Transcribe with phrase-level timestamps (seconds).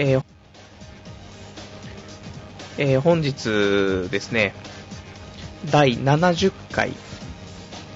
[0.00, 0.22] えー
[2.78, 4.54] えー本日ですね、
[5.72, 6.92] 第70回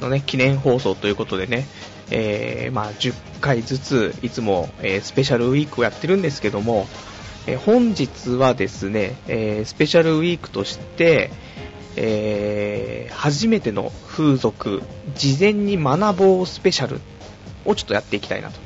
[0.01, 1.65] のね、記念放送ということでね、
[2.11, 6.89] えーまあ、10回ずつ、いつも、えースペシャルウィークをやってるんですけども、
[7.47, 11.31] えー本日はですね、えスペシャルウィークとして、
[11.95, 14.83] え初めての風俗、
[15.15, 17.01] 事前に学ぼうスペシャル
[17.65, 18.59] をちょっとやっていきたいなと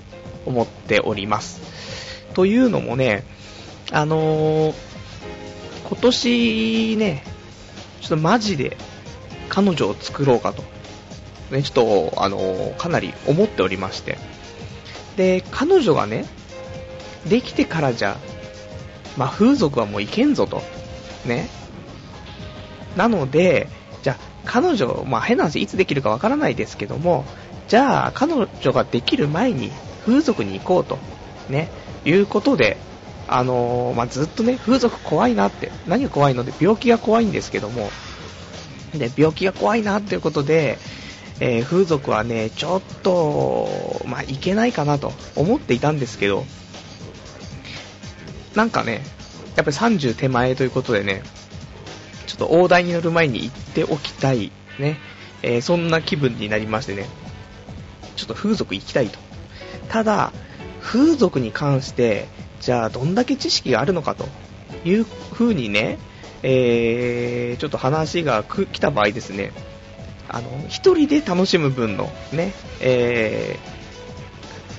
[0.46, 1.61] 思っております。
[2.37, 3.24] というのもね、
[3.92, 4.74] あのー
[5.88, 7.24] 今年ね、
[8.02, 8.77] ちょっとマジで
[9.48, 10.62] 彼女を作ろうかと、
[11.51, 14.19] ね、ちょっと、あのーかなり思っておりまして。
[15.16, 16.27] で、彼女がね、
[17.27, 18.19] できてからじゃ、
[19.16, 20.60] まあ、風俗はもういけんぞと。
[21.24, 21.48] ね。
[22.96, 23.66] なので、
[24.02, 27.24] じゃ、彼女、まあ、変な話、いつできるかわからないですけども、
[27.68, 29.73] じゃあ、彼女ができる前に
[30.05, 30.98] 風俗に行こうと、
[31.48, 31.71] ね、
[32.06, 32.77] いうことで、
[33.28, 37.90] あのまあ、ずっとね、風俗怖いなって、何が怖いので、病気が怖いんですけども、
[38.95, 40.79] で、病気が怖いなっていうことで、
[41.40, 46.45] えー風俗はね、ちょっと、まあ、いけないかなと思っていたんですけど、
[48.54, 49.02] なんかね、
[49.57, 51.23] やっぱり30手前ということでね、
[52.27, 54.99] ちょっと大台に乗る前に行っておきたい、ね、
[55.43, 57.07] えーそんな気分になりましてね、
[58.15, 59.18] ちょっと風俗行きたいと。
[59.88, 60.32] ただ、
[60.87, 62.29] 風俗に関して、
[62.60, 64.26] じゃあどんだけ知識があるのかと
[64.84, 65.98] いう風にね、
[66.44, 69.50] えーちょっと話が来た場合ですね、
[70.28, 73.76] あの、一人で楽しむ分のね、えー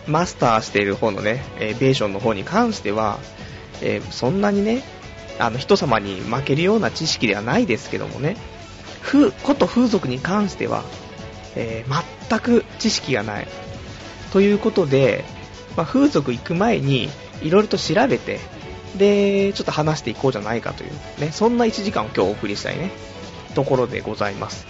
[0.10, 3.20] マスターしている方のね、えーベーションの方に関しては、
[3.82, 4.84] えーそんなにね、
[5.40, 8.38] あの、人様に負けるような知識ではないですけどもね、
[9.04, 10.84] 風、こと風俗に関しては、
[11.56, 13.48] えー全く知識がない。
[14.32, 15.24] ということで、
[15.78, 17.08] まあ、風俗行く前に、
[17.42, 18.40] いろいろと調べて、
[18.98, 22.92] で、ちょっと話していこうじゃないかという、ね、そんな1時間を今日お送りしたいね、
[23.54, 24.66] ところでございます。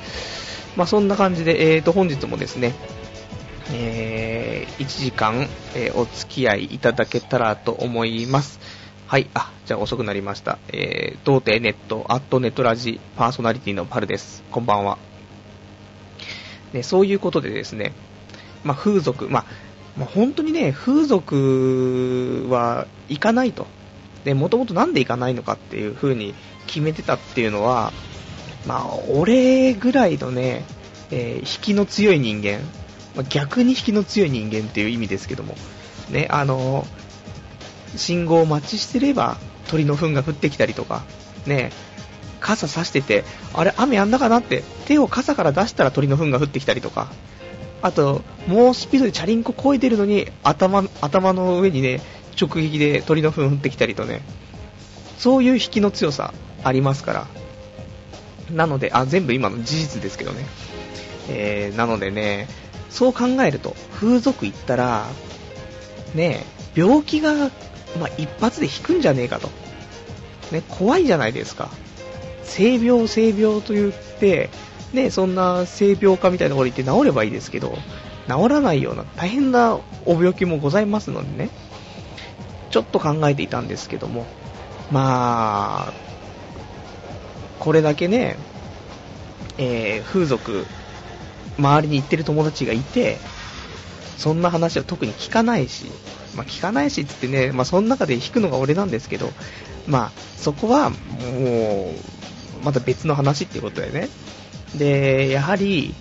[0.76, 2.76] まあ、そんな感じで、えーと、本日もですね、
[3.74, 8.60] えー1時間、えーお付き合いいただけたらと思います。
[9.08, 10.60] はい、あ、じゃあ遅くなりました。
[10.68, 14.44] えー、童貞ネット、アットネットラジパーソナリティのパルです。
[14.52, 14.98] こんばんは。
[16.74, 17.94] ね、そういうことでですね、
[18.64, 19.46] まあ、風俗、まあ、
[19.98, 23.68] まあ、本当にね、風俗は行かないと。
[24.24, 26.36] で、もともとなんで行かないのかっていう風に
[26.68, 27.92] 決めてたっていうのは、
[28.66, 30.64] まあ、俺ぐらいのね、
[31.12, 32.60] えー引きの強い人間、
[33.16, 35.56] まあ逆に引きの強い人間っていう意味ですけども、
[36.10, 36.86] ね、あの
[37.96, 39.38] 信号を待ちしてれば
[39.68, 41.04] 鳥の糞が降ってきたりとか、
[41.46, 41.72] ね、
[42.40, 47.10] 傘差してて、あれ、雨やんだかなって、手を傘から出したら鳥の糞が降ってきたりとか、
[47.82, 52.02] あと、猛スピードでチャリンコ漕いでるのに、頭、頭の上にね、
[52.40, 54.22] 直撃で鳥の糞降ってきたりとね、
[55.18, 56.34] そういう引きの強さ
[56.64, 57.28] ありますから。
[58.52, 60.46] なので、あ、全部今の事実ですけどね。
[61.30, 62.48] えー、なのでね、
[62.90, 65.06] そう考えると、風俗行ったら、
[66.16, 66.46] ね、
[66.76, 69.50] 病気が、まあ、一発で引くんじゃねえかと。
[70.52, 71.70] ね、怖いじゃないですか。
[72.44, 74.50] 性病、性病と言って、
[74.94, 77.78] ね、そんな性病科みたいなところに行って治ればいいですけど、
[78.28, 81.50] 治らないような大変なお病気もございますのでね、
[82.70, 84.26] ちょっと考えていたんですけども、
[84.92, 85.94] まあ、
[87.60, 88.38] これだけね、
[89.58, 90.66] えー風俗、
[91.58, 93.18] 周りに行ってる友達がいて、
[94.18, 95.86] そんな話は特に聞かないし、
[96.36, 99.32] まあ、聞かないしって言ってね、まあ、その中で弾くのが俺なんですけど、
[99.88, 100.96] まあ、そこはも
[102.62, 104.10] う、また別の話っていうことでね。
[104.76, 105.94] で、やはり、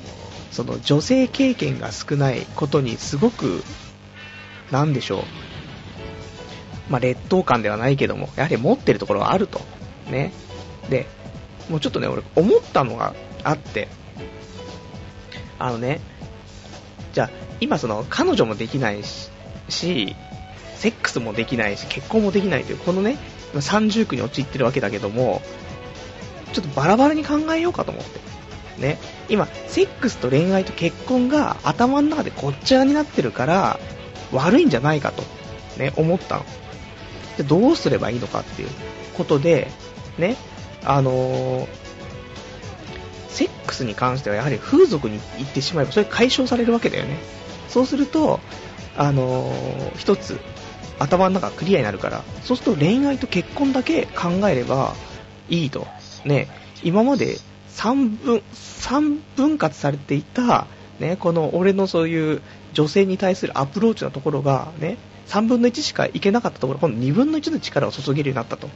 [0.50, 3.62] その女性経験が少ないことにすごく、
[4.70, 5.22] なんでしょう。
[6.88, 9.60] まあ、劣等感ではないけども、やはり持ってるところがあると。
[10.10, 10.32] ね。
[10.88, 11.06] で、
[11.68, 13.88] もうちょっとね、俺思ったのがあって、
[15.58, 16.00] あのね、
[17.12, 19.02] じゃあ、今その、彼女もできない
[19.68, 20.16] し、
[20.76, 23.16] セックスもできないし、結婚もできないという、このね、
[23.60, 25.42] 三重苦に陥ってるわけだけども、
[26.52, 28.20] ちょっとバラバラに考えようかと思って。
[28.78, 28.98] ね。
[29.28, 33.78] 今、セックスと恋愛と結婚が頭の中でごっちゃになってるから、
[34.32, 35.22] 悪いんじゃないかと、
[35.78, 36.44] ね、思ったの。
[37.36, 38.68] で、どうすればいいのかっていう
[39.14, 39.68] ことで、
[40.18, 40.36] ね、
[40.84, 41.66] あのー
[43.28, 47.18] セックスに関してはやはり風俗に行ってしまえば、それ解消されるわけだよね。
[47.68, 48.40] そうすると、
[48.96, 50.40] あのー一つ、
[50.98, 54.94] 頭の中クリアになるから、そうすると恋愛と結婚だけ考えれば
[55.50, 55.86] いいと。
[56.24, 56.48] ね、
[56.82, 57.36] 今まで
[57.76, 60.66] 三分、三分割されていた、
[60.98, 62.40] ね、この俺のそういう
[62.72, 64.96] 女性に対するアプローチのところが、ね、
[65.26, 68.70] 3分の1しかいけなかったところ、今度2分の1の力を注げるようになったと。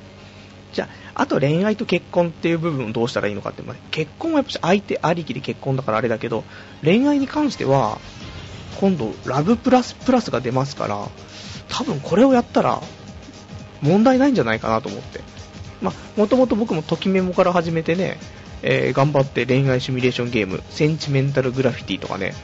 [0.75, 6.44] じゃあ、あと恋愛と結婚っていう部分をどうしたらいいのかって、まあ、結婚はやっぱ相手ありきで結婚だからあれだけど、
[6.85, 7.99] 恋愛に関しては、
[8.81, 11.08] 今度、ラブプラスプラスが出ますから、
[11.70, 12.82] 多分これをやったら、
[13.81, 15.20] 問題ないんじゃないかなと思って。
[15.81, 18.19] まあ、もともと僕もときメモから始めてね、
[18.62, 22.35] えー、頑張って恋愛シミュレーションゲーム、センチメンタルグラフィティとかね、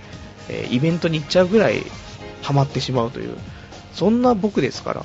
[0.48, 1.82] えー、イベントに行っちゃうぐらい
[2.42, 3.36] ハマってしまうという、
[3.92, 5.04] そんな僕ですから。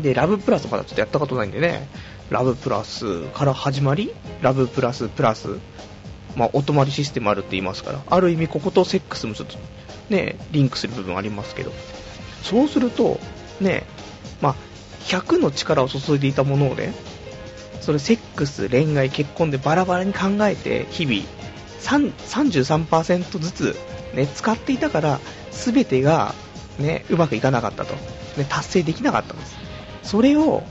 [0.00, 1.88] で、ラブプラスとかちょっとやったことないんでね、
[2.30, 5.58] ラブプラスから始まり、ラブプラスプラス、
[6.34, 9.58] まあ、お泊まりシステムあるって言いますから、ある意味こことセックスもちょっと
[10.08, 11.72] ね、リンクする部分ありますけど、
[12.42, 13.20] そうすると、
[13.60, 13.84] ね、
[14.40, 14.54] まあ、
[15.04, 16.94] 100の力を注いでいたものをね、
[17.82, 21.22] それセックス、恋愛、結婚でバラバラに考えて、日々、
[21.80, 23.76] 33%ずつ、
[24.14, 25.20] ね、使っていたから、
[25.50, 26.34] 全てが、
[26.78, 27.94] ね、うまくいかなかったと、
[28.36, 29.56] ね、達成できなかったんです。
[30.04, 30.62] それを、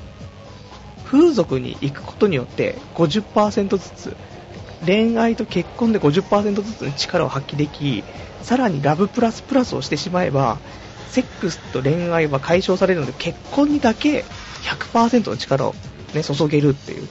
[1.05, 4.15] 風俗に行くことによって50%ずつ、
[4.85, 8.05] 恋愛と結婚で50%ずつの力を発揮でき、
[8.41, 10.57] さらにラブプラスプラスをしてしまえば、
[11.09, 14.23] セックスと恋愛は解消されるので、結婚にだけ
[14.63, 15.75] 100%の力を、
[16.13, 17.07] ね、注げるっていう、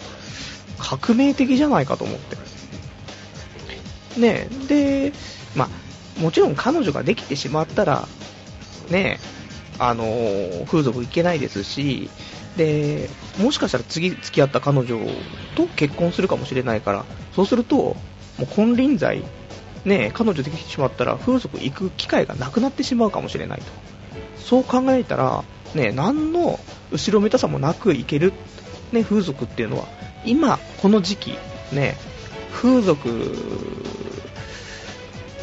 [0.79, 2.37] 革命的じゃないかと思って。
[4.21, 5.13] ねで、
[5.55, 8.09] まあ、もちろん彼女ができてしまったら、
[8.91, 9.19] ね
[9.79, 10.05] あの、
[10.67, 12.11] 風俗行けないですし、
[12.57, 13.09] で、
[13.39, 14.99] もしかしたら次付き合った彼女
[15.55, 17.05] と結婚するかもしれないから、
[17.35, 17.97] そうすると、も
[18.43, 19.23] う金輪際、
[19.85, 23.65] ね、彼女できてしまったら風俗行く機会がなくなってしまうかもしれないと。
[24.39, 25.45] そう考えたら、
[25.75, 26.59] ね、何の
[26.91, 28.33] 後ろめたさもなく行ける、
[28.93, 29.87] ね、風俗っていうのは、
[30.25, 31.39] 今、この時期、
[31.73, 31.97] ね、
[32.53, 33.09] 風俗、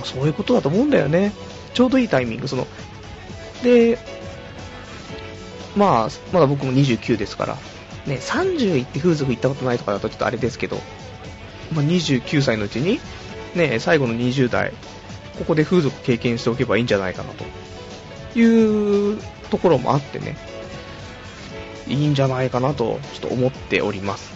[0.04, 1.34] そういうことだと思うんだよね。
[1.74, 2.68] ちょうどいいタイミング、その、
[3.64, 3.98] で、
[5.76, 7.58] まあ、まだ僕も29ですから、
[8.06, 10.78] ね、30行って風俗行ったことないとかだとちょっとあれですけど、
[11.74, 13.00] まあ、29歳のうちに、
[13.56, 14.72] ね、最後の20代、
[15.38, 20.36] ここで風俗経験しておけばいいんじゃないかなというところもあってね、
[21.90, 24.32] いいんじゃないかなとちょっと思っております。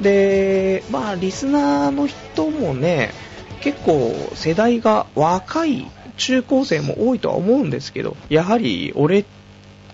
[0.00, 3.12] で、まあ、リスナーの人もね、
[3.60, 5.86] 結構世代が若い
[6.16, 9.24] 中高生も多いとは思うんですけど、やはり俺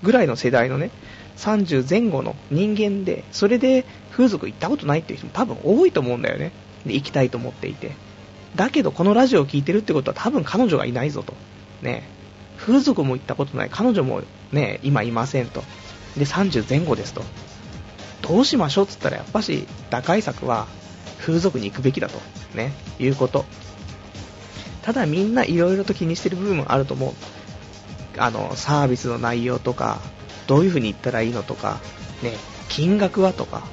[0.02, 0.90] ぐらいの世代のね、
[1.36, 6.52] 30前後の人間で、それで風俗行ったことないっていう人も多分多いと思うんだよね。
[6.86, 7.92] で、行きたいと思っていて。
[8.56, 11.34] だけど、このラジオを聴いてるってことは多分彼女がいないぞと。
[11.82, 12.02] ね。
[12.56, 13.68] 風俗も行ったことない。
[13.70, 15.62] 彼女もね、今いませんと。
[16.18, 17.22] で、30前後ですと。
[18.22, 20.66] どうしましょうって言ったら、やっぱし、打開策は、
[21.18, 22.18] 風俗に行くべきだと。
[22.54, 22.72] ね。
[22.98, 23.44] いうこと。
[24.82, 27.12] ただみんないろいろと気にしてる部分もあると思う。
[28.16, 29.98] あの、サービスの内容とか、
[30.46, 31.78] どういう風に言ったらいいのとか、
[32.22, 32.32] ね、
[32.68, 33.64] 金額はとか、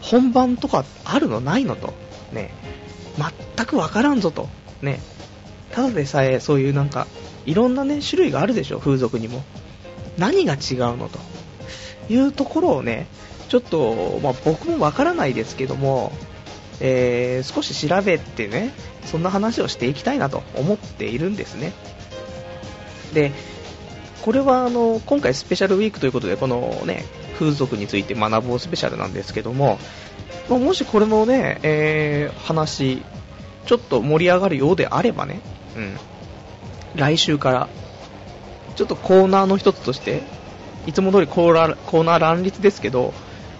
[0.00, 1.92] 本番とかあるのないのと、
[2.32, 2.52] ね、
[3.56, 4.48] 全くわからんぞと、
[4.80, 5.00] ね、
[5.72, 7.06] ただでさえそういうなんか、
[7.46, 9.42] いろんなね、種類があるでしょ、風俗にも。
[10.18, 11.18] 何が違うのと
[12.08, 13.06] いうところをね、
[13.48, 16.12] ちょっと、まあ、僕もわからないですけども、
[16.80, 18.72] えー、少し調べてね、
[19.04, 21.72] そんな話をしていきたいなと思っているんですね。
[23.12, 23.32] で、
[24.24, 27.04] これはあの今回スペシャルウィークということでこのね
[27.38, 29.78] 風俗について学ぼうスペシャルなんですけども、
[30.48, 33.02] まもしこれのね、えー、話
[33.66, 35.40] ちょっと盛り上がるようであればね、
[35.76, 35.96] うん、
[36.94, 37.68] 来週から
[38.76, 40.22] ちょっとコーナーの一つとして
[40.86, 43.12] いつも通りコーナーコーナー乱立ですけど、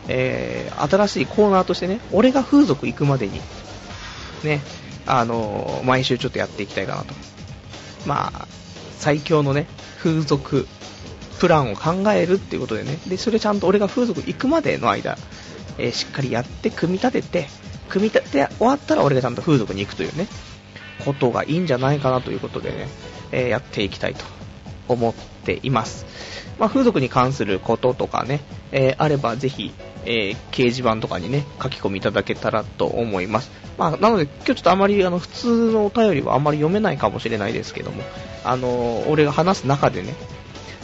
[0.08, 3.40] えー、新しいコーナーとしてね俺が風俗行くまでに
[4.42, 4.60] ね
[5.06, 7.14] あのー、毎週ちょっとやっていきたいかなと。
[8.06, 8.48] まあ
[8.98, 9.66] 最強のね
[9.98, 10.66] 風俗
[11.38, 15.18] プランを考えるっていうことでね、で、それちゃんと俺が風俗行くまでの間、
[15.78, 17.48] えー、しっかりやって組み立てて、
[17.88, 20.26] 組み立て終わったら俺がちゃんと風俗に行くというね、
[21.04, 22.88] ことがいいんじゃないかなということでね、
[23.32, 24.24] えー、やっていきたいと。
[24.88, 25.14] 思っ
[25.44, 26.06] ています。
[26.58, 28.40] まあ、風俗に関することとかね、
[28.72, 29.72] えー、あればぜひ、
[30.04, 33.50] えー、掲示板とかにね、書き込みいただけたらと思います。
[33.76, 38.02] まあ、なので、今日ちょっとあまり、あの、普通のお便りはあまり読めないかもしれないですけども、
[38.44, 40.14] あのー、俺が話す中でね、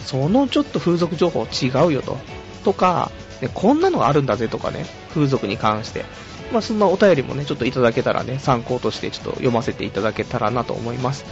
[0.05, 2.19] そのちょっと風俗情報違うよと、
[2.65, 6.05] とか、ね、こんなのがあるんだぜとかね、風俗に関して。
[6.53, 11.25] まあ、そんなお便りもね、ちょっといただけたらね、参考としてちょっと読ませていただけたらなと思います。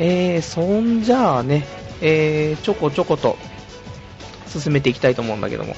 [0.00, 1.64] えー、そんじゃあね、
[2.00, 3.36] えー、ちょこちょこと
[4.46, 5.74] 進めていきたいと思うんだけども。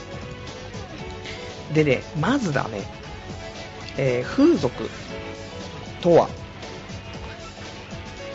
[1.74, 2.82] でね、まずだね、
[3.96, 4.88] えー、風俗
[6.00, 6.28] とは、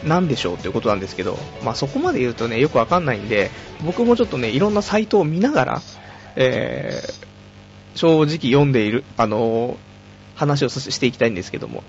[0.03, 3.49] なんでしょうということなんですけど、まあそこまで言うとね、よくわかんないんで、
[3.83, 5.81] 僕もちょっとね、いろんなサイトを見ながら、
[6.35, 9.75] えー、正直読んでいる、あのー、
[10.35, 11.83] 話をしていきたいんですけども、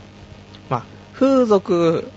[0.70, 0.84] まあ、
[1.14, 2.08] 風俗、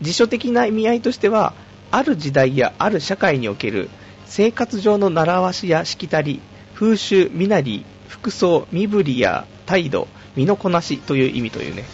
[0.00, 1.54] 辞書的な意味合いとしては、
[1.94, 3.88] ある時代やある社会における
[4.26, 6.40] 生活上の習わしやしきたり、
[6.74, 11.84] 風習、身なり、服装、身振りや態度、身のこなしという意味というね、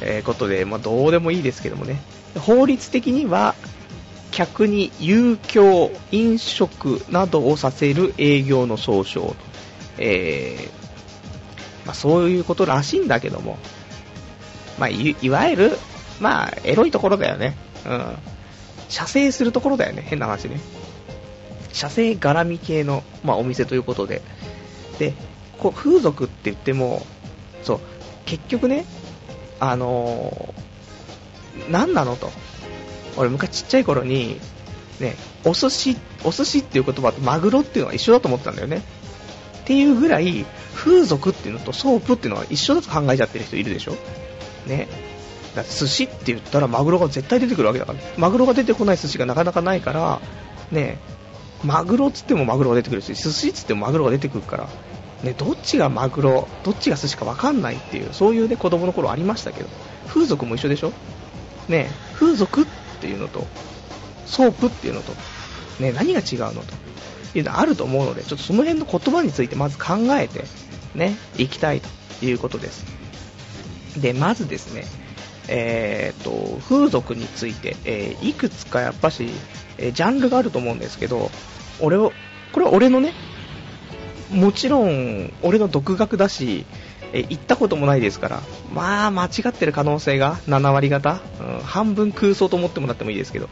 [0.00, 2.00] えー、ことで、まあ、どうでもいいですけどもね。
[2.40, 3.54] 法律的には、
[4.30, 9.36] 客に遊興、飲食などをさせる営業の総称。
[9.98, 13.58] えー、まあ、そういうことらしいんだけども、
[14.78, 15.78] まあ、いいわゆる、
[16.20, 17.54] まあ、エロいところだよね。
[17.84, 18.16] うん。
[18.92, 20.04] 射精するところだよね。
[20.06, 20.60] 変な話ね。
[21.72, 24.20] 射精絡み系の、まあ、お店ということで。
[24.98, 25.14] で、
[25.58, 27.06] こう風俗って言っても、
[27.62, 27.80] そう、
[28.26, 28.84] 結局ね、
[29.60, 32.30] あのー、何なのと。
[33.16, 34.38] 俺昔ちっちゃい頃に、
[35.00, 38.82] ね、お寿司、お寿司っていう言葉とマグロっていうのは一緒だと思ってたんだよね。
[39.62, 40.44] っていうぐらい、
[40.74, 43.96] 風俗っていうのとソープっていうのは一緒だと考えちゃってる人いるでしょ
[44.66, 44.88] ね。
[45.54, 50.20] だ寿司って言ったらマグロが絶対出てくるわけだから、マグロが出てこない寿司がなかなかないから、
[50.70, 50.98] ね、
[51.62, 54.68] マグロっつってもマグロが出てくるし、寿司っつってもマグロが出てくるから、
[55.22, 59.68] ね、どっちがマグロ、どっちが寿司か分かんないっていう、そういうね、子供の頃ありましたけど、
[60.08, 60.92] 風俗も一緒でしょ？
[61.68, 62.66] ね、風俗っ
[63.00, 63.46] ていうのと、
[64.26, 65.12] ソープっていうのと、
[65.78, 70.44] ね、何が違うのというのあると思うので、ちょっとその辺の言葉についてまず考えて、
[70.94, 72.84] ね、いきたいということです。
[73.96, 74.84] で、まずですね、
[75.48, 79.28] えーと、風俗について、えー、いくつかやっぱし、
[79.78, 81.30] えー、ジャンルがあると思うんですけど、
[81.80, 82.12] 俺を、
[82.52, 83.12] これは俺のね、
[84.30, 86.64] もちろん、俺の独学だし、
[87.12, 93.48] え行ったこともないですから、まあ、間違ってる可能性が7割方、うん、半分空想と思ってもらってもいいですけど、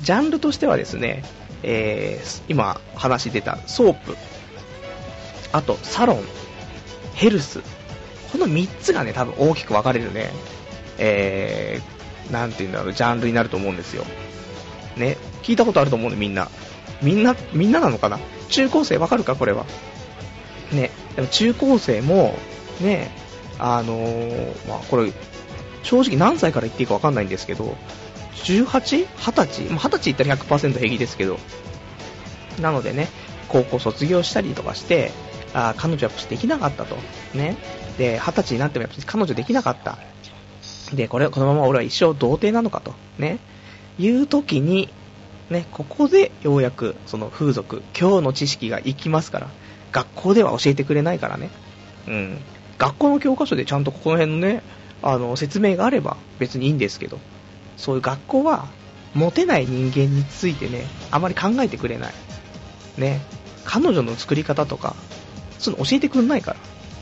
[0.00, 1.24] ジャンルとしてはですね、
[1.62, 4.16] えー、今話出たソープ、
[5.52, 6.24] あとサロン、
[7.14, 7.60] ヘルス、
[8.32, 10.32] この3つがね、多分大きく分かれるね、
[10.98, 14.04] えー、なんて言うんだろう、ジャンルになると思うんですよ。
[14.96, 16.48] ね、聞いたことあると思うね、みんな。
[17.02, 18.18] みんな、みんななのかな？
[18.48, 19.36] 中高生わかるか？
[19.36, 19.66] これは。
[20.72, 22.34] ね、でも中高生も、
[22.80, 23.10] ね、
[23.58, 25.12] あのー、まあ、これ、
[25.82, 27.76] 正直何歳から言っていいかわかんないんですけど、
[28.44, 29.06] 18?20
[29.46, 29.62] 歳？
[29.70, 31.38] まあ、20歳言ったら100%平気ですけど、
[32.60, 33.08] なのでね、
[33.48, 35.12] 高校卒業したりとかして、
[35.54, 36.96] あ彼女はやっぱできなかったと。
[37.34, 37.56] ね。
[37.98, 39.98] で、20歳になってもやっぱり彼女できなかった。
[40.92, 42.94] で、これ、このまま俺は一生童貞なのかと。
[43.18, 43.38] ね。
[43.98, 44.88] いう時に、
[45.50, 49.48] ね、ここでようやくその風俗、今日の知識が生きますから、
[49.92, 51.50] 学校では教えてくれないからね、
[52.06, 52.38] うん、
[52.78, 54.62] 学校の教科書でちゃんとここの辺のね、
[55.02, 57.18] あの説明があれば別にいいんですけど、
[57.76, 58.66] そういう学校は
[59.14, 62.12] モテない人間についてね、あまり考えてくれない。
[62.98, 63.20] ね、
[63.64, 64.96] 彼女の作り方とか、
[65.58, 66.56] そういうの教えてくんないから。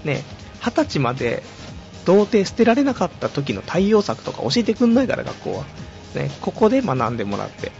[0.04, 0.22] ね、
[0.60, 1.42] 二十歳まで
[2.04, 5.64] 童貞捨てられなかった時の対応策とか教えてくんないから、学校は。
[6.14, 7.72] ね、ここで学んでもらって。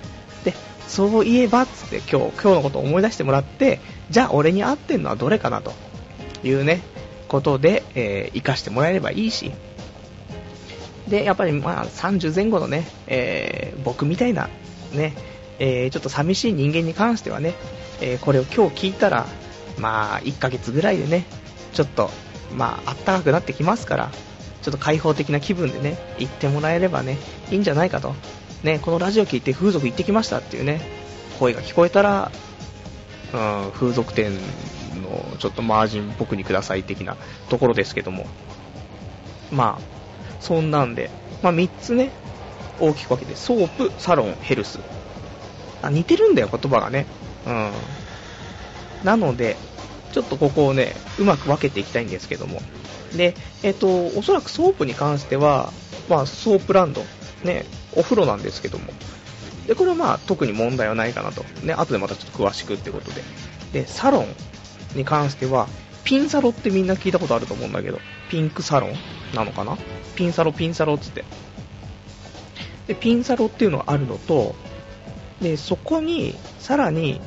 [0.45, 0.55] で、
[0.89, 5.73] そういえばっ、つって今日、今日のことを思い出してもらって、じゃあ俺に合ってんのはどれかなと
[6.43, 6.81] いうね、
[7.29, 9.53] ことで、えー、活かしてもらえればいいし、
[11.09, 14.49] で、やっぱりまあ30前後のね、えー、僕みたいな
[14.93, 15.15] ね、
[15.59, 17.55] えー、ちょっと寂しい人間に関してはね、
[18.01, 19.27] え、これを今日聞いたら、
[19.79, 21.25] まあ1ヶ月ぐらいでね、
[21.73, 22.11] ちょっと、
[22.53, 24.11] まああったかくなってきますから、
[24.63, 27.19] ちょっと開放的な気分でね、行ってもらえればね、
[27.51, 28.15] いいんじゃないかと
[28.65, 30.81] ね、このラジオ聞いて風俗行ってきましたっていうね、
[31.39, 32.33] 声が聞こえたら、
[33.33, 33.37] う
[33.69, 34.33] ん、風俗店
[35.03, 37.17] のちょっとマージン僕にください的な
[37.51, 38.27] ところですけども、
[39.53, 39.83] まあ、
[40.41, 41.11] そんなんで、
[41.43, 42.11] まあ3つね、
[42.81, 44.79] 大きく分けて、ソープ、サロン、ヘルス。
[45.83, 47.05] あ、似てるんだよ、言葉がね。
[47.47, 47.71] うん。
[49.05, 49.57] なので、
[50.15, 52.63] ちょっとここをね、うまく分けていきたいんですけども。
[53.17, 55.73] で、えっ、と、おそらくソープに関しては、
[56.09, 57.03] まあ、ソープランド、
[57.43, 57.65] ね、
[57.97, 58.93] お風呂なんですけども。
[59.67, 61.43] で、これはまあ特に問題はないかなと。
[61.65, 63.23] ね、後でまたちょっと詳しくってことで。
[63.73, 64.27] で、サロン
[64.95, 65.67] に関しては、
[66.05, 67.99] ピンサロってみんな聞いたことあると思うんだけど、
[68.31, 68.95] ピンクサロン
[69.35, 69.77] なのかな？
[70.15, 71.25] ピンサロ、ピンサロっつって。
[72.87, 74.55] で、ピンサロっていうのがあるのと、
[75.41, 77.21] で、そこに、さらに、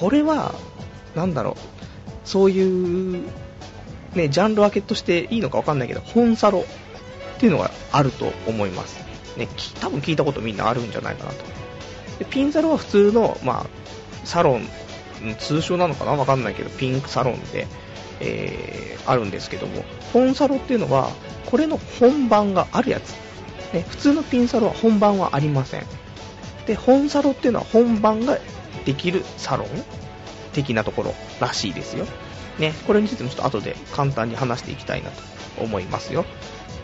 [0.00, 0.54] これは、
[1.14, 1.77] なんだろう、
[2.28, 3.22] そういう、
[4.14, 8.98] ね、ジャンル分けとしていいのかわかんないけど、本サロっていうのがあると思います。
[9.38, 9.48] ね、
[9.80, 11.44] 多分聞いたことみんなあるんじゃないかなと。
[12.18, 13.66] でピンサロは普通の、まあ、
[14.26, 14.68] サロン、
[15.38, 16.12] 通称なのかな？
[16.12, 17.66] わかんないけど、ピンクサロンで、
[18.20, 19.82] えー、あるんですけども、
[20.12, 21.10] 本サロっていうのは、
[21.46, 23.14] これの本番があるやつ。
[23.72, 25.86] ね、普通のピンサロは本番はありません。
[26.66, 28.38] で、本サロっていうのは本番が
[28.84, 29.68] できるサロン
[30.58, 32.04] 的なところらしいですよ。
[32.58, 35.22] ね、これについてもちょっと後で簡単に話していきたいなと
[35.62, 36.24] 思いますよ。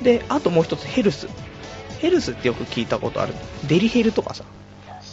[0.02, 1.26] で、あともう一つヘルス。
[1.98, 3.34] ヘルスってよく聞いたことある。
[3.66, 4.44] デリヘルとかさ、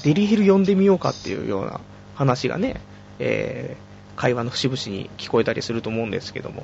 [0.03, 1.79] デリヘル呼んでみようかっていうような
[2.15, 2.79] 話がね、
[3.17, 6.63] えー、会話の節々に聞こえたりすると思うんですけども。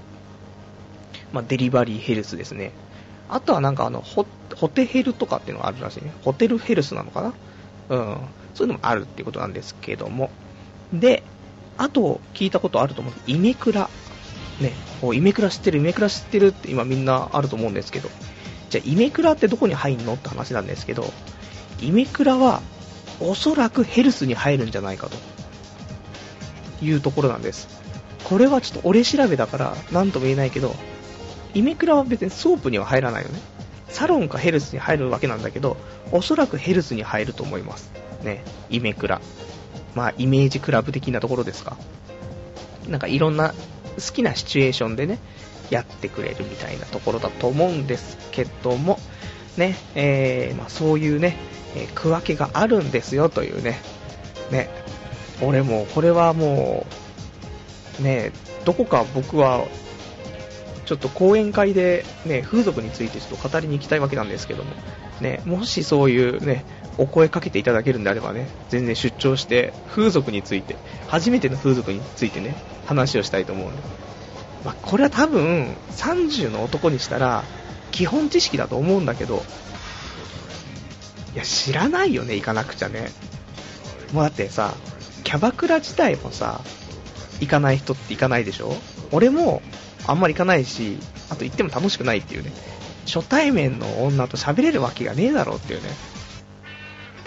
[1.34, 2.72] まあ、デリバリーヘルスですね。
[3.30, 6.12] あとはなんかあの、ホホテヘルとかっていうのがあるらしいね。
[6.24, 7.34] ホテルヘルスなのかな？
[7.90, 8.18] うん。
[8.54, 10.30] そういうのもあるっていうことなんですけども。
[10.94, 11.24] で、
[11.78, 13.14] あと聞いたことあると思う。
[13.28, 13.90] イメクラ。
[14.60, 14.74] ね、
[15.14, 18.10] イメクラ知ってる、イメクラ知ってるって今みんなあると思うんですけど。
[18.70, 21.12] じゃあイメクラってどこに入んのって話なんですけど、
[21.80, 22.62] イメクラは
[23.20, 27.68] おそらくヘルスに入るんじゃないかというところなんです。
[28.24, 30.76] これはちょっと俺調べだから何とも言えないけど、
[31.54, 33.40] イメクラは別にソープには入らないよね。
[33.90, 35.78] サロンかヘルスに入るわけなんだけど、
[36.12, 37.92] おそらくヘルスに入ると思います。
[38.24, 39.22] ね、イメクラ。
[39.96, 41.78] まあ、イメージクラブ的なところですか？
[42.88, 43.54] なんかいろんな
[43.96, 45.20] 好きなシチュエーションでね、
[45.70, 49.00] やってくれるみたいなところだと思うんですけども、
[49.58, 51.36] ね、えー、まあ、そういうね、
[51.76, 53.80] えー、区分けがあるんですよというね、
[54.52, 54.70] ね、
[55.42, 56.86] 俺もこれはも
[58.00, 58.32] う、ね、
[58.66, 59.66] どこか僕は
[60.86, 64.72] ちょっと講演会で、ね、風俗についてちょっと語りに行きたいわけなんですけども、
[65.20, 66.64] ね、もしそういうね、
[66.98, 70.76] お声かけていただけるんであればね、全然出張して風俗について、
[71.08, 73.82] 初めての風俗についてね、話をしたいと思うんで。
[74.66, 77.44] まあ、これは多分、30の男にしたら、
[77.92, 79.44] 基本知識だと思うんだけど、
[81.34, 83.12] いや、知らないよね、行かなくちゃね。
[84.12, 84.74] もうだってさ、
[85.24, 86.62] キャバクラ自体もさ、
[87.40, 88.76] 行かない人って行かないでしょ
[89.12, 89.62] 俺も
[90.08, 90.98] あんまり行かないし、
[91.30, 92.52] あと行っても楽しくないっていうね。
[93.06, 95.90] 初対面の女と喋れるわけがねえだろうっていうね。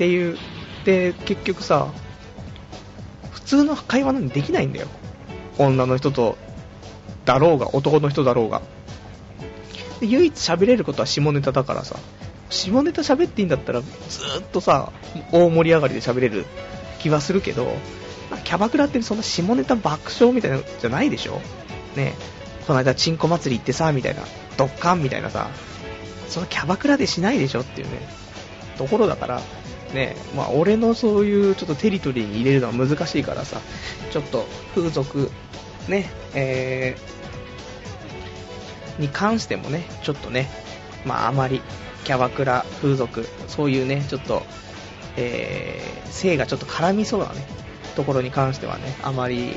[0.00, 0.38] っていう。
[0.86, 1.92] で、結局さ、
[3.32, 4.86] 普通の会話なんてできないんだよ。
[5.58, 6.38] 女の人と、
[7.26, 8.62] だろうが、男の人だろうが。
[10.00, 11.96] 唯一喋れることは下ネタだからさ、
[12.48, 13.86] 下ネタ喋っていいんだったら、ず
[14.38, 14.90] っとさ、
[15.32, 16.46] 大盛り上がりで喋れる
[16.98, 17.70] 気はするけど、
[18.44, 21.42] キャバクラってそんな下ネタ爆笑みたいなのじゃないでしょ
[21.96, 22.14] ね
[22.66, 24.22] この間チンコ祭り行ってさ、みたいな、
[24.56, 25.50] ドッカンみたいなさ、
[26.26, 28.00] そのキャバクラでしないでしょっていうね、
[28.78, 29.42] ところだから、
[29.94, 33.60] ね、まあ俺のそういうちょっとテリトリーに入れるのは難しいからさ、
[34.10, 35.30] ちょっと風俗、
[35.88, 40.48] ね、えー、に関してもね、ちょっとね、
[41.04, 41.62] まああまり
[42.04, 44.42] キャバクラ、風俗、そういうね、ちょっと、
[45.16, 47.46] えー、性がちょっと絡みそうなね、
[47.96, 49.56] ところに関してはね、あまり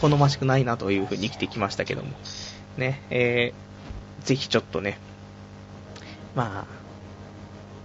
[0.00, 2.10] 好ましくないなというふうに生きてきましたけども、
[2.76, 4.98] ね、えー、ぜひちょっとね、
[6.34, 6.78] まあ、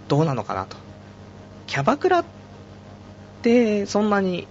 [0.08, 0.83] どうなのかなと。
[1.66, 2.24] キャバクラっ
[3.42, 4.46] て、そんなに、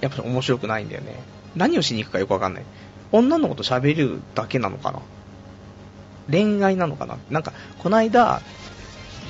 [0.00, 1.16] やっぱ面白くないんだよね。
[1.56, 2.64] 何をしに行くかよくわかんない。
[3.10, 5.00] 女の子と喋るだけなのかな。
[6.30, 7.16] 恋愛なのかな。
[7.30, 8.42] なんか、この間、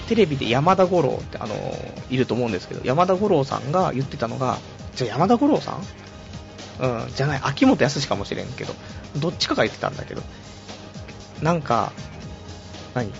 [0.08, 1.54] テレビで山田五郎って、あの
[2.10, 4.58] いると思うんですけど、山田五郎さんが言ってたのが、
[4.96, 5.82] じゃあ山田五郎さん？
[6.80, 8.74] うん、じゃない、秋元康かもしれんけど、
[9.16, 10.22] どっちかが言ってたんだけど、
[11.42, 11.92] なんか、
[12.94, 13.12] 何？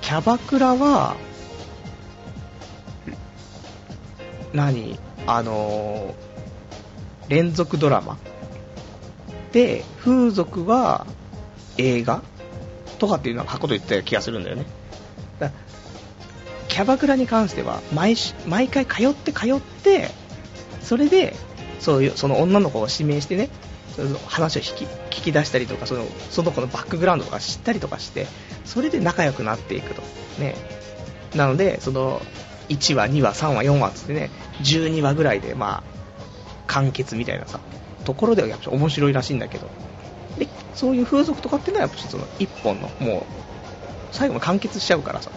[0.00, 1.16] キャバクラは、
[4.52, 4.98] 何？
[5.26, 8.18] あのー、連続ドラマ
[9.52, 11.06] で、風俗は
[11.78, 12.22] 映画
[12.98, 14.64] とかっていうのは過去と言った気がするんだよね。
[15.38, 15.50] だ
[16.68, 20.10] キャバクラに関しては毎、毎回通って通って、
[20.80, 21.34] それで、
[21.80, 23.50] そういう、その女の子を指名してね、
[23.94, 28.26] その話を引き聞き出したりとかその、その子のバックグラウンドとか知ったりとかして、
[28.64, 30.02] それで仲良くなっていくと。
[30.38, 30.54] ね。
[31.34, 32.22] なので、その、
[32.72, 34.30] 1話、2話、3話、4話つってね、
[34.62, 35.92] 12話ぐらいで、まあ、
[36.66, 37.60] 完結みたいなさ、
[38.04, 39.68] ところではやっぱ面白いらしいんだけど、
[40.38, 43.22] で、そういう風俗とかっていうのはやっぱその1本の、もう、
[44.12, 45.30] 最後まで完結しちゃうからさ、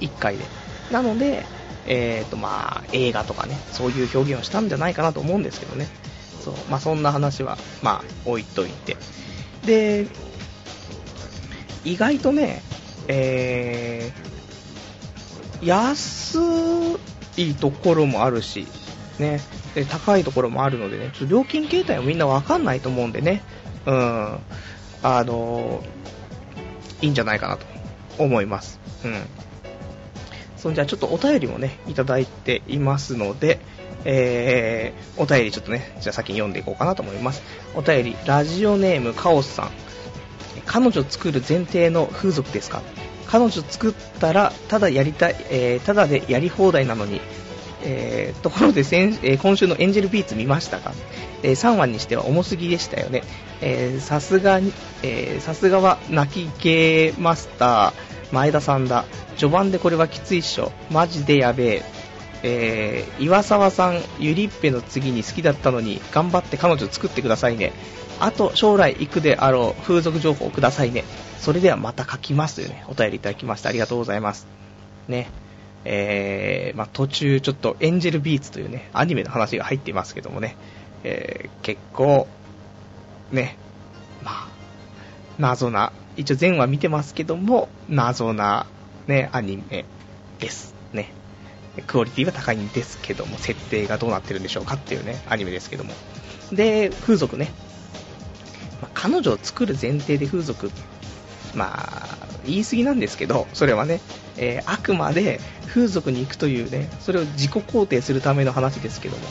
[0.00, 0.44] 1回で。
[0.90, 1.44] なので、
[1.86, 5.88] えーとまあ、映画とかね、そういう表現をしたんじゃないかなと思うんですけどね。
[6.42, 8.96] そうまあ、そんな話は、まあ、置いといて。
[9.64, 10.06] で、
[11.84, 12.62] 意外とね、
[13.08, 14.21] えー、
[15.62, 16.38] 安
[17.36, 18.66] いところもあるし、
[19.18, 19.40] ね、
[19.74, 23.42] で高いところもあるのでね、ちょっと料金形態はみんなわかんないと思うんでね、
[23.86, 24.38] うん、
[25.02, 25.82] あの
[27.00, 27.66] いいんじゃないかなと
[28.18, 28.80] 思います。
[29.04, 29.24] うん。
[30.56, 33.58] そんじゃちょっとお便りもね、いただいていますので、
[34.04, 37.42] えー、お便りちょっとね、じゃあ先に読んでいこうかなと思います。
[37.74, 39.70] お便り、ラジオネームカオスさん。
[40.64, 42.82] 彼女作る前提の風俗ですか？
[43.32, 47.22] 彼女作ったら、ただやりたい、えー、ただでやり放題なのに、
[47.82, 50.92] えー、ところで先、えー、今週のエンジェルビーツ見ましたか、
[51.42, 53.22] えー、3話にしては重すぎでしたよね。
[54.00, 54.70] さすがに、
[55.40, 59.06] さすがは泣き系マスター、前田さんだ。
[59.38, 60.70] 序盤でこれはきついっしょ。
[60.90, 61.82] マジでやべえ。
[62.42, 67.72] えー、岩沢さん、ゆりっぺの次に好きだったのに、頑張って彼女作ってくださいね。
[68.20, 71.04] あと、将来行くであろう風俗情報をくださいね。
[71.38, 73.68] それではまた書きますというね、お便りいただきました。
[73.68, 74.46] ありがとうございます。
[75.08, 75.28] ね。
[75.84, 80.56] えー、まあ、途中ちょっとエンジェルビーツというね、アニメの話が入っていますけどもね、
[81.04, 82.28] えー、結構、
[83.32, 83.56] ね、
[84.22, 84.48] まあ、
[85.38, 88.66] 謎な、一応前話見てますけども、謎な、
[89.06, 89.84] ね、アニメ
[90.38, 90.71] です。
[91.86, 95.94] クオリティは高いんですけども、設定がどうなってるんでしょうかっていうね、アニメですけども。
[96.52, 97.50] で、風俗ね。
[98.82, 100.70] まあ、彼女を作る前提で風俗、
[101.54, 104.00] まあ、言い過ぎなんですけど、それはね、
[104.36, 109.22] えー、あくまで風俗に行くというね、それを自己肯定するための話ですけども。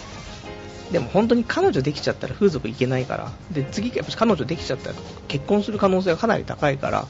[0.92, 4.96] でも本当に彼女できちゃったら風俗行けないから、で、次、やっぱ彼女できちゃったら
[5.28, 7.08] 結婚する可能性がかなり高いから、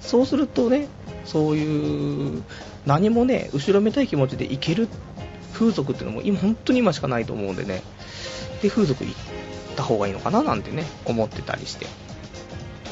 [0.00, 0.88] そうするとね、
[1.24, 2.42] そういう、
[2.86, 4.88] 何もね、後ろめたい気持ちで行ける
[5.52, 7.82] 風俗っていうのも今、本当に今しかないと思うんでね、
[8.62, 9.14] で、風俗行っ
[9.76, 11.86] た方がいいのかななんてね、思ってたりして。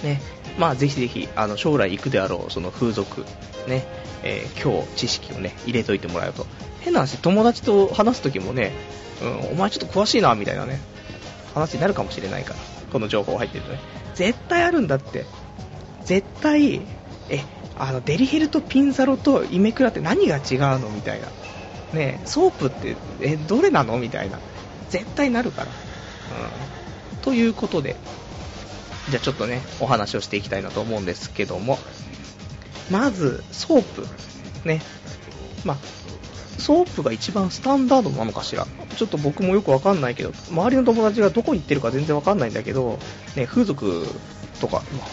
[0.03, 0.21] ね、
[0.59, 3.25] まあぜひぜひ、あの、将来行くであろう、その風俗、
[3.67, 3.85] ね、
[4.23, 6.47] えー、今日知識をね、入れといてもらうと。
[6.81, 8.73] 変な話、友達と話すときもね、
[9.23, 10.81] うん、お前ちょっと詳しいな、みたいなね、
[11.55, 12.61] 話になるかもしれないから、
[12.93, 13.79] この情報入ってるとね。
[14.15, 15.27] 絶対あるんだって。
[16.05, 16.81] 絶対、
[17.33, 17.41] え、
[17.77, 20.43] あの、デリヘルとピンザロとイメクラって何が違う
[20.79, 21.27] のみたいな。
[21.93, 23.99] ねソープって、え、どれなの？
[23.99, 24.39] みたいな。
[24.91, 25.69] 絶対なるから。
[25.69, 27.19] うん。
[27.23, 27.97] ということで、
[29.11, 31.79] じゃあちょっとね、お話をしていきたいなと思うんですけども、
[32.91, 34.07] まず、ソープ。
[34.69, 34.83] ね。
[35.65, 35.79] まあ、
[36.61, 38.67] ソープが一番スタンダードなのかしら。
[38.97, 42.99] ちょっと僕もよくわかんないけど、周りの友達がどこ行ってるか全然わかんないんだけど、
[43.37, 44.07] ね、風俗
[44.61, 45.09] とか、まあ、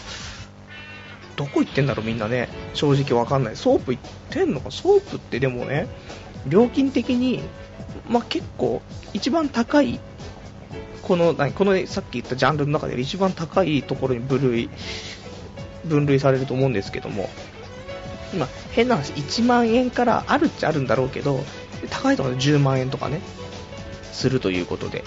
[1.40, 3.56] どこ行ってんだろうみんなね、正直わかんない。
[3.56, 4.72] ソープ行ってんのか？
[4.72, 5.88] ソープってでもね、
[6.46, 7.42] 料金的に、
[8.10, 8.82] まあ、結構
[9.14, 10.02] 一番高い、
[11.02, 14.70] この、何、このさっき言ったジャンルの中で一番高いところに分類、
[15.86, 17.30] 分類されると思うんですけども、
[18.38, 21.40] まあ、変な話、1万円からあるっちゃあるんだろうけど、
[21.90, 23.22] 高いところで10万円とかね、
[24.12, 25.06] するということで、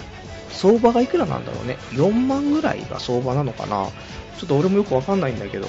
[0.49, 3.91] 相場がいくらなんだろうね、4万ぐらいが相場なのかな、
[4.39, 5.69] ちょっと俺もよくわかんないんだけど、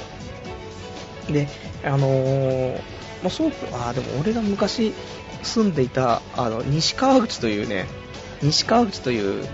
[1.29, 1.47] で、
[1.83, 2.75] あのー、
[3.21, 4.93] まあ、ソープ、あでも俺が昔
[5.43, 7.85] 住んでいた、あの、西川口というね、
[8.41, 9.47] 西川口という、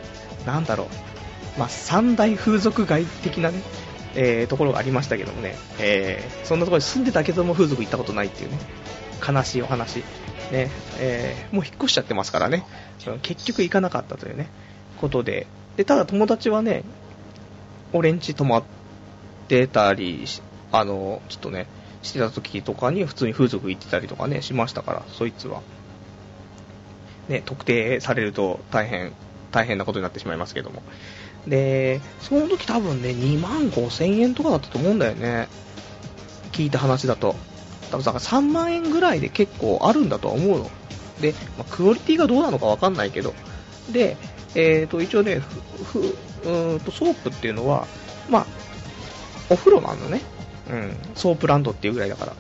[0.46, 3.62] なんだろう、まあ、三大風俗街的なね、
[4.16, 8.58] えー、ところがありましたけどもね、えー、そんなところに住んでたけども風俗行ったことないっていうね、
[9.28, 10.04] 悲しいお話。
[10.52, 12.66] ね、えー、もう引っ越しちゃってますからね、
[13.22, 14.48] 結局行かなかったというね、
[15.00, 16.84] ことで、で、ただ友達はね、
[17.94, 18.64] 俺ん家泊まっ
[19.48, 20.26] てたり、
[20.72, 21.68] あの、ちょっとね、
[22.02, 25.62] してた時とかに普通に風俗行ってたりとかね、しましたから、そいつは。
[27.28, 29.14] ね、特定されると大変、
[29.52, 30.82] 大変なことになってしまいますけども。
[31.48, 35.48] で、その時多分ね、2万5千円とかだったと思うんだよね。
[36.52, 37.36] 聞いた話だと。
[37.92, 40.72] 多分だから3万円ぐらいで結構あるんだとは思うの。
[41.22, 43.34] で、まあ、クオリティがどうなのかわかんないけど。
[43.92, 44.18] で、
[44.56, 45.42] えーと、一応ね、
[45.84, 46.00] ふ、
[46.46, 47.88] うんと、ソープっていうのは、
[48.30, 48.46] まあ、
[49.50, 50.22] お風呂なのね。
[50.70, 52.34] うん、ソープランドっていうぐらいだから。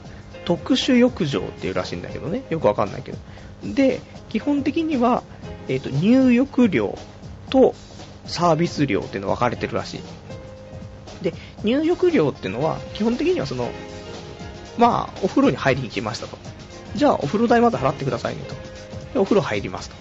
[0.46, 2.44] 特殊浴場っていうらしいんだけどね。
[2.50, 3.18] よくわかんないけど。
[3.64, 5.24] で、基本的には、
[5.68, 6.98] えーと、入浴料
[7.52, 7.76] と
[8.26, 10.00] サービス料っていうの分かれてるらしい。
[11.22, 13.70] で、入浴料っていうのは、基本的にはその、
[14.78, 16.38] まあ、お風呂に入りに来ましたと。
[16.96, 18.56] じゃあ、お風呂代まず払ってくださいねと。
[19.14, 19.96] で、お風呂入りますと。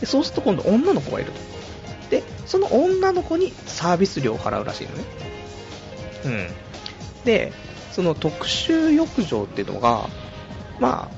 [0.00, 2.10] で、そうすると今度女の子がいると。
[2.10, 5.04] で、その女の子にサービス料を払うらしいのね。
[6.24, 6.48] うん。
[7.26, 7.52] で、
[7.92, 10.08] その特殊浴場っていうのが、
[10.78, 11.16] まあ、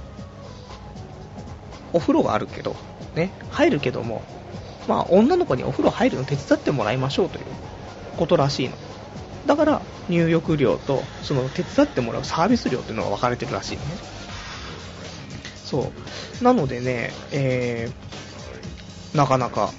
[1.93, 2.75] お風呂があるけど、
[3.15, 4.23] ね、入るけども、
[4.89, 7.45] まあ、女の子にお風呂入るの手伝ってもらいましょうという
[8.17, 8.75] ことらしいの。
[9.47, 13.83] だから、入浴料と、その手伝ってもらうサービス料っていうのが分かれてるらしいね。
[15.65, 15.93] そ
[16.41, 16.45] う。
[16.45, 19.71] なのでね、えー、なかなか、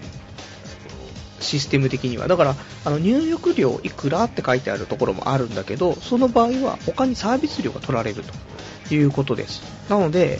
[1.39, 2.27] システム的には。
[2.27, 8.23] だから、あの入浴料いくらって書いてあるところもあるんだけど、その場合は他にサービス料が取られる
[8.87, 9.61] ということです。
[9.89, 10.39] なので、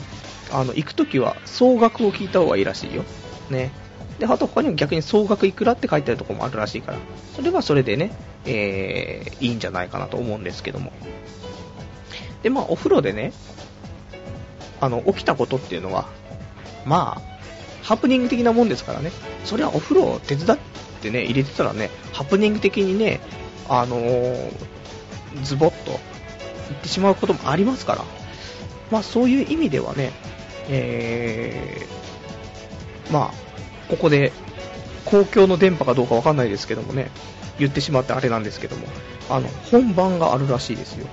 [0.52, 3.04] あの、行くときは総額を聞いた方がいいらしいよ。
[3.50, 3.72] ね。
[4.20, 6.98] で、あと他にも逆に総額いくらって書いてあるところもあるらしいから、
[7.36, 8.12] それはそれでね、
[8.46, 10.92] えー、いいんじゃないかなと思うんですけども。
[12.44, 13.32] で、まあ、お風呂でね、
[14.82, 16.08] あの、起きたことっていうのは、
[16.86, 17.22] まあ、
[17.84, 19.12] ハプニング的なもんですからね。
[19.46, 20.60] それはお風呂を手伝っ
[21.00, 23.20] てね、入れてたらね、ハプニング的にね、
[23.68, 24.52] あのー、
[25.44, 25.98] ズボッと行
[26.74, 28.06] ってしまうこともありますから。
[28.92, 30.12] まあ、そういう意味ではね、
[30.68, 33.34] えー、まあ、
[33.90, 34.32] ここで
[35.06, 37.10] 公共の電波かどうかわかんないですけどもね、
[37.60, 38.88] 言ってしまってあれなんですけども、
[39.30, 41.08] あの、本番があるらしいですよ。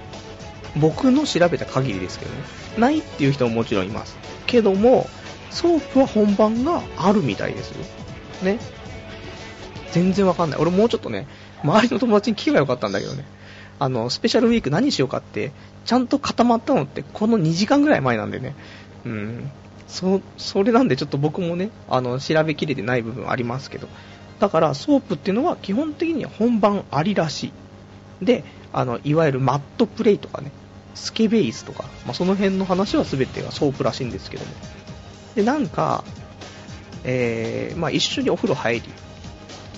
[0.77, 2.39] 僕の調べた限りですけどね。
[2.79, 4.17] ないっていう人ももちろんいます。
[4.47, 5.09] けども、
[5.51, 7.85] ソープは本番があるみたいですよ。
[8.43, 8.59] ね。
[9.93, 10.61] 全然わかんない。
[10.61, 11.27] 俺もうちょっとね、
[11.63, 13.25] 周りの友達に聞けばよかったんだけどね。
[13.79, 15.53] あの、スペシャルウィーク何しようかって、
[15.85, 18.55] ちゃんと固まったのってこの2時間ぐらい前なんでね。
[19.05, 19.51] うん。
[19.87, 23.89] そ、それなんでちょっと僕もね、あの、調べきれてない部分ありますけど。
[24.41, 27.53] だから、ソープっていうのは基本的には本番ありらし
[28.21, 28.25] い。
[28.25, 30.51] で、あの、いわゆるマットプレイとかね、
[30.95, 34.51] スケベ椅子とか、まあ、その辺の話は全てがソープらしいんですけども。
[35.35, 36.05] で、なんか、
[37.05, 38.83] えー、まあ、一緒にお風呂入り、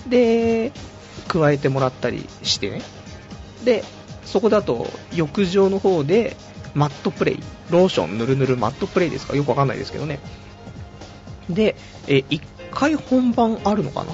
[0.07, 0.71] で、
[1.27, 2.81] 加えてもらったりしてね。
[3.63, 3.83] で、
[4.25, 6.37] そこだと、浴場の方で、
[6.75, 9.35] マットプレイ、ローションぬるぬるマットプレイですか？
[9.35, 10.19] よくわかんないですけどね。
[11.49, 11.75] で、
[12.07, 14.13] えー、1回本番あるのかな？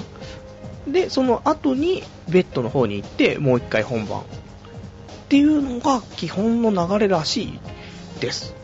[0.92, 4.20] で、その後にベッドの方に行って、もう1回本番。
[4.20, 4.24] っ
[5.28, 7.58] ていうのが基本の流れらしい
[8.20, 8.54] です。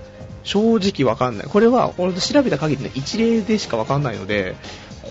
[0.45, 1.47] 正直わかんない。
[1.49, 4.57] これは、俺調べた限りの一例でしかわかんないので、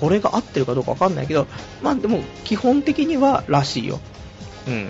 [0.01, 1.45] これが合ってるかどうかわかんないけど、
[1.83, 3.99] まあでも、基本的にはらしいよ。
[4.67, 4.89] うん。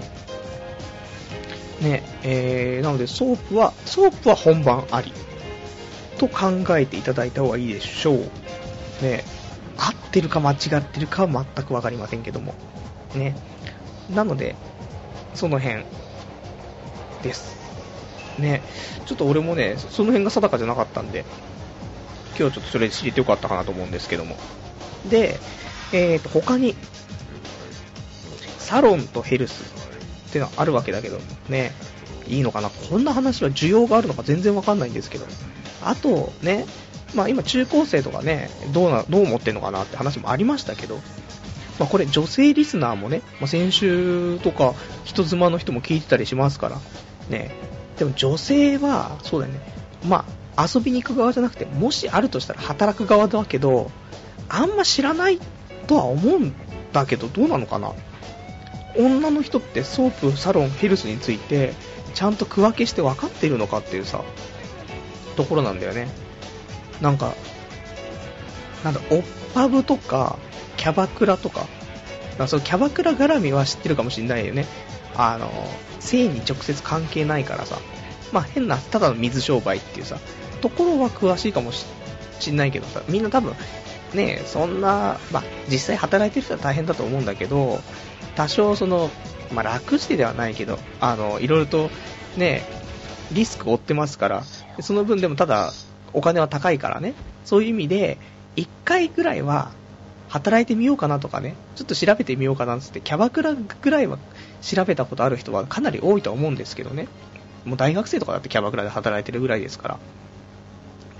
[1.81, 5.11] ね、えー、なのでソープは、ソープは本番あり。
[6.17, 8.17] と考えていただいた方がいいでしょう。
[9.01, 9.25] ね、
[9.75, 12.53] 合ってるか間違ってるかは全くわかりませんけども。
[13.13, 13.35] ね。
[14.09, 14.55] なので、
[15.33, 15.83] その辺
[17.21, 17.57] です。
[18.39, 18.61] ね。
[19.05, 21.25] ちょっと俺もね、その辺が定かじゃなかったんで、
[22.39, 24.37] 今日ちょっとそれ知れてよかったかなと思うんですけども。
[25.09, 25.39] で、
[25.93, 26.75] えーと、他に、
[28.59, 29.63] サロンとヘルス
[30.29, 31.73] っていうのはあるわけだけど、ね、
[32.27, 32.69] いいのかな？
[32.69, 35.25] こんな話は需要があるのか全然わかんないんですけど。
[35.83, 36.65] あと、ね、
[37.13, 41.01] まあ今中高生とかね、どうな、どう思ってんのかなって話もありましたけど、
[41.79, 46.79] まあこれ女性リスナーもね、まあ、先週とか人妻の人も聞いてたりしますから、
[47.29, 47.51] ね、
[47.97, 49.59] でも女性は、そうだよね、
[50.07, 50.23] ま
[50.55, 53.91] あ遊びに行く側じゃなくて、もしあるとしたら働く側だけど、
[54.53, 55.39] あんま知らない
[55.87, 56.53] とは思うん
[56.91, 57.93] だけど、どうなのかな？
[58.97, 61.73] 女の人ってソープ、サロン、ヘルスについて、
[62.13, 64.21] ちゃんと区分けして分かっているのかっていうさ、
[65.37, 66.09] ところなんだよね。
[66.99, 67.33] なんか、
[68.83, 70.37] なんだ、オッパブとか、
[70.75, 71.67] キャバクラとか、
[72.37, 74.65] かそのキャバクラ絡みは知ってるかもしんないよね。
[75.15, 75.49] あの、
[75.99, 77.79] 性に直接関係ないからさ、
[78.33, 80.17] まあ変な、ただの水商売っていうさ、
[80.59, 81.85] ところは詳しいかもし
[82.51, 83.55] んないけどさ、みんな多分、
[84.13, 87.79] ねそんな、まあ実際働いてる人は大変だと思うんだけど、
[88.35, 89.09] 多少その、
[89.53, 91.89] まあ、楽してではないけど、あの、いろいろと
[92.37, 92.63] ね、
[93.31, 94.43] リスクを負ってますから、
[94.79, 95.71] その分でもただ、
[96.13, 97.13] お金は高いからね、
[97.45, 98.17] そういう意味で、
[98.55, 99.71] 1回ぐらいは
[100.29, 104.17] 働いてみようかなとかね、ちょっと調べてみようかなって、キャバクラぐらいは
[104.61, 107.07] 調べたことある人はかなり多いと思うんですけどね、
[107.65, 109.99] もう大学生とかだってキャバクラで働いてるぐらいですから、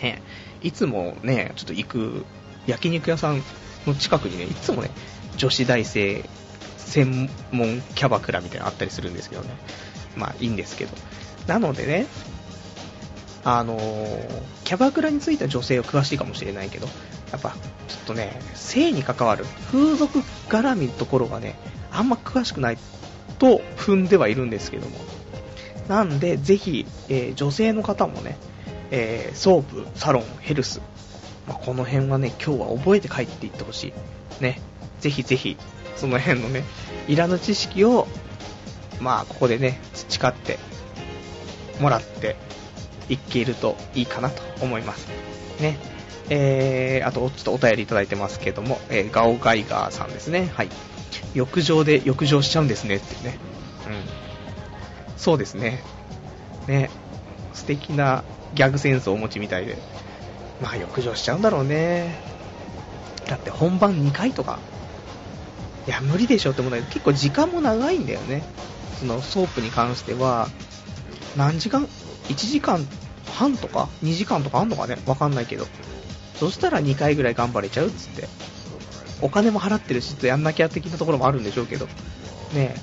[0.02, 0.22] ね、
[0.62, 2.26] いつもね、ちょっと行く
[2.68, 3.42] 焼肉屋さん
[3.88, 4.92] の近くにね、いつもね、
[5.38, 6.24] 女子大生
[6.78, 9.50] 専門キャバクラみたいなのあったりするんですけどね。
[10.16, 10.92] まあいいんですけど。
[11.48, 12.06] なのでね、
[13.44, 16.88] あのー、キャバクラについては女性は詳しいかもしれないけど、
[17.32, 17.52] やっぱ、
[17.88, 20.20] ちょっとね、性に関わる風俗
[20.50, 21.56] 絡みのところがね、
[21.92, 22.78] あんま詳しくない
[23.40, 24.98] と踏んではいるんですけども。
[25.88, 28.38] なんで、ぜひ、えー、女性の方もね、
[28.92, 30.82] えー、ソープ、サロン、ヘルス、
[31.52, 33.94] まあ、この辺はね、今日は覚えて帰っていってほし
[34.40, 34.42] い。
[34.42, 34.62] ね、
[35.02, 35.58] ぜひぜひ、
[35.98, 36.64] その辺のね、
[37.10, 38.08] いらぬ知識を、
[39.02, 40.58] まあ、ここでね、培って
[41.82, 42.38] もらって
[43.10, 45.10] いけるといいかなと思います。
[45.60, 45.78] ね。
[46.30, 50.50] えー、あと、ちょっとお便りいただいてますけども、えー、ガオガイガーさんですね。
[50.56, 50.70] はい。
[51.34, 53.38] 浴場で浴場しちゃうんですねってね。
[53.88, 55.18] うん。
[55.18, 55.84] そうですね。
[56.68, 56.90] ね。
[57.54, 58.24] 素敵な
[58.56, 59.78] ギャグセンスをお持ちみたいで。
[60.62, 62.20] まあ、欲情しちゃうんだろうね。
[63.28, 64.60] だって本番2回とか
[65.88, 68.44] いや、無理でしょって思うんだけど、結構時間も長いんだよね。
[69.00, 70.48] そのソープに関しては、
[71.36, 71.88] 何時間
[72.30, 72.86] ?1 時間
[73.34, 74.98] 半とか ?2 時間とかあんのかね？
[75.08, 75.66] わかんないけど。
[76.40, 78.28] そしたら2回ぐらい頑張れちゃうっつって。
[79.22, 81.86] お金も払ってるし、ちょっとやんなきゃ的なところもあるんでしょうけど。
[82.54, 82.76] ね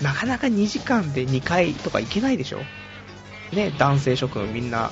[0.00, 0.02] え。
[0.02, 2.60] なかなか2時間で2回とかいけないでしょ
[3.52, 4.90] ね、男性諸君みんな、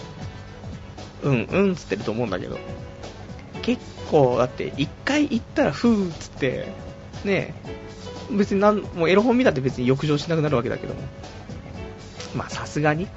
[1.23, 2.59] うんうんつってると思うんだけど、
[3.63, 6.69] 結構、だって一回行ったらふーっつって、
[7.25, 7.55] ね、
[8.31, 11.01] 別になんもうエロ本見たって別に欲情しなくなるわけだけども、
[12.35, 13.09] まあさすがに、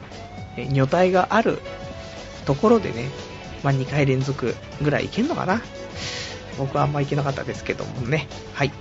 [0.72, 1.60] 女体がある
[2.46, 3.10] ところでね、
[3.64, 5.62] まあ2回連続ぐらいいけんのかな。
[6.58, 8.28] 僕はあんまいけなかったですけどもね。
[8.54, 8.72] はい。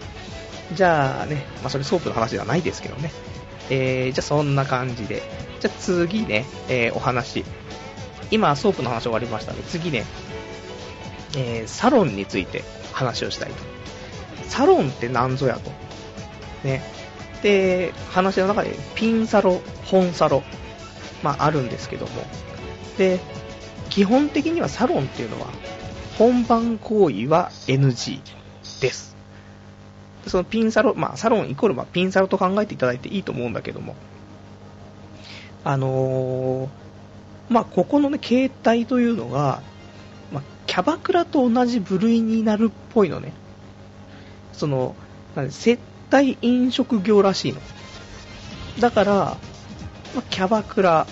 [0.75, 3.13] じゃあね、まあそれソープの話ではないですけどね。
[3.71, 5.23] えー、じゃあそんな感じで。
[5.61, 7.45] じゃあ次ね、えー、お話。
[8.33, 9.59] 今、ソープの話終わりましたね。
[9.69, 10.05] 次ね、
[11.37, 13.57] えー、サロンについて話をしたいと。
[14.49, 15.71] サロンって何ぞやと。
[16.67, 16.83] ね。
[17.43, 20.43] で、話の中でピンサロ、本サロ、
[21.23, 22.11] まああるんですけども。
[22.97, 23.21] で、
[23.91, 25.49] 基本的にはサロンっていうのは、
[26.17, 28.21] 本番行為は NG
[28.81, 29.15] です。
[30.27, 33.95] そのピンサロ、まあサロンイコールまピンサロと考えていただいていいと思うんだけども、
[35.65, 36.82] あのー、
[37.53, 39.63] まあここのね、形態というのが、
[40.33, 43.33] まあ、キャバクラと同じ部類になるっぽいのね。
[44.53, 44.95] その、
[45.51, 45.79] 接
[46.11, 47.61] 待飲食業らしいの。
[48.81, 49.37] だから、ま
[50.19, 51.07] あ、キャバクラ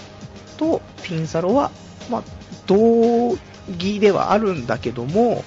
[0.56, 1.70] とピンサロは、
[2.10, 2.22] まあ、
[2.66, 3.36] 同
[3.68, 5.44] 義ではあるんだけども、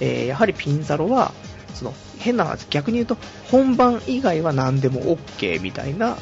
[0.00, 1.32] えー、やはりピンサロは、
[1.74, 3.16] その、変な話、逆に言うと、
[3.50, 6.16] 本番以外は何でも OK みたいな、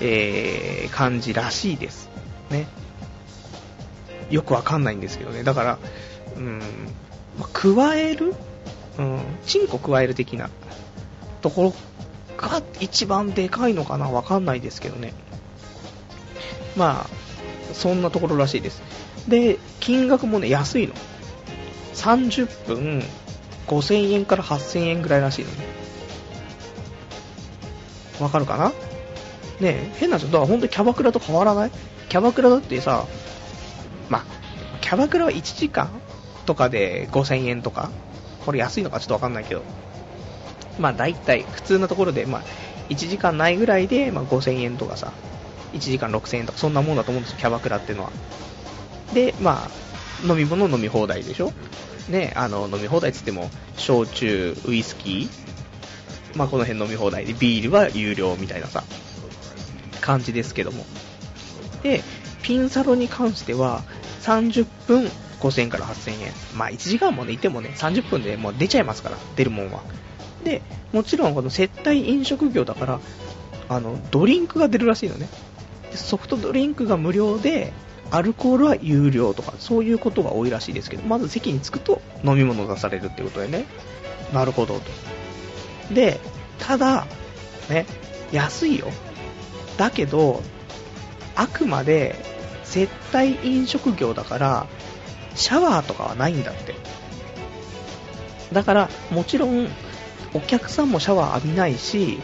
[0.00, 2.08] えー、感じらしいです。
[2.50, 2.66] ね。
[4.30, 5.42] よくわかんないんですけどね。
[5.42, 5.78] だから、
[6.36, 6.60] うん、
[7.38, 8.34] ま、加える？
[8.98, 10.48] うん、チンコ加える的な
[11.42, 11.74] ところ
[12.36, 14.10] が一番でかいのかな？
[14.10, 15.12] わかんないですけどね。
[16.76, 18.82] まあ、そんなところらしいです。
[19.28, 20.94] で、金額もね、安いの。
[21.94, 23.02] 30分
[23.66, 25.56] 5000円から8000円ぐらいらしいのね。
[28.20, 28.68] わかるかな？
[28.68, 28.74] ね
[29.62, 31.70] え変な人、だから本当にキャバクラと変わらない？
[32.08, 33.06] キャバクラだってさ、
[34.08, 34.24] まあ、
[34.80, 35.90] キャバクラは1時間
[36.44, 37.90] とかで5000円とか、
[38.44, 39.62] これ安いのかちょっとわかんないけど、
[40.78, 42.42] まあ大体普通のところで、まあ
[42.88, 45.12] 1時間ないぐらいで、まあ、5000円とかさ、
[45.72, 48.12] 1時間6000円とかそんなもんだと思うんですよ、キャバクラっていうのは。
[49.12, 49.70] で、まあ、
[50.26, 51.52] 飲み物飲み放題でしょ？
[52.08, 58.84] ね、あの、飲み放題って言っても、焼酎、ウイスキー、まあこの辺飲み放題で、ビールは有料みたいなさ、
[60.00, 60.86] 感じですけども。
[61.82, 62.04] で、
[62.42, 63.82] ピンサロに関しては、
[64.26, 65.04] 30分
[65.40, 66.32] 5000円から8000円。
[66.56, 69.82] まあ1時間もね、いてもね、30分でもう出ちゃいますから、出るもんは。
[70.44, 70.62] で、
[70.92, 73.00] もちろんこの接待飲食業だから、
[73.68, 75.28] あの、ドリンクが出るらしいのね。
[75.92, 77.72] ソフトドリンクが無料で、
[78.10, 83.64] アルコールは有料とか、そういうことが多いらしいですけど、まず席に着くと飲み物を出されるってことでね。
[84.32, 85.94] なるほどと。
[85.94, 86.20] で、
[86.58, 87.06] ただ、
[87.68, 87.86] ね、
[88.32, 88.88] 安いよ。
[89.76, 90.42] だけど、
[91.34, 92.35] あくまで
[92.68, 94.66] 接待飲食業だから、
[95.34, 96.74] シャワーとかはないんだって。
[98.52, 99.68] だから、もちろん、
[100.34, 102.20] お客さんもシャワー浴びないし、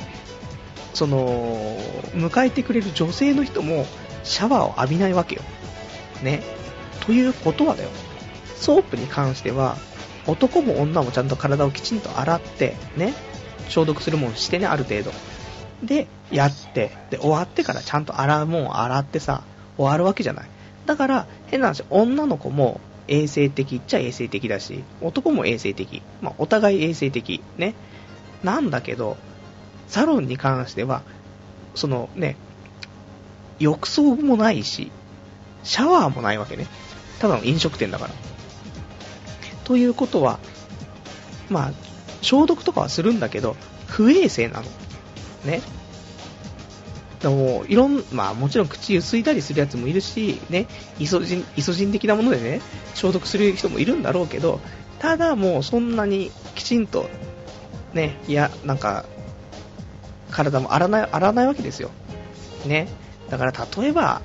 [0.95, 1.79] その、
[2.15, 3.87] 迎えてくれる女性の人も
[4.25, 5.43] シャワーを浴びないわけよ。
[6.23, 6.43] ね。
[7.07, 7.91] ということはだよ。
[8.57, 9.77] ソープに関しては、
[10.27, 13.15] 男も女もちゃんと体をきちんと洗って、ね。
[13.69, 15.13] 消毒するもんしてね、ある程度。
[15.83, 19.43] で、やって、で、終わってからちゃんと洗うもん洗ってさ、
[19.77, 20.49] 終わるわけじゃない。
[20.87, 26.03] だから、変な話、女の子も衛生的っちゃ衛生的だし、男も衛生的。
[26.21, 27.43] まあ、お互い衛生的。
[27.57, 27.75] ね。
[28.43, 29.17] なんだけど、
[29.89, 31.03] サロンに関しては、
[31.75, 32.37] そのね、
[33.59, 34.91] 浴槽もないし、
[35.63, 36.67] シャワーもないわけね。
[37.21, 38.15] ただの飲食店だから。
[39.65, 40.39] ということは、
[41.49, 41.73] まあ、
[42.21, 43.57] 消毒とかはするんだけど、
[43.87, 44.67] 不衛生なの。
[45.45, 45.61] ね。
[47.23, 50.67] でも、いろん、まあもちろん口ゆすいだりするやつもいるし、ね、
[50.99, 52.61] イソジン、イソジン的なものでね、
[52.95, 54.61] 消毒する人もいるんだろうけど、
[54.99, 57.09] ただもうそんなにきちんと、
[57.95, 59.05] ね、いや、なんか、
[60.31, 61.91] 体も洗わない、洗わないわけですよ。
[62.67, 62.89] ね。
[63.31, 64.21] だから例えば、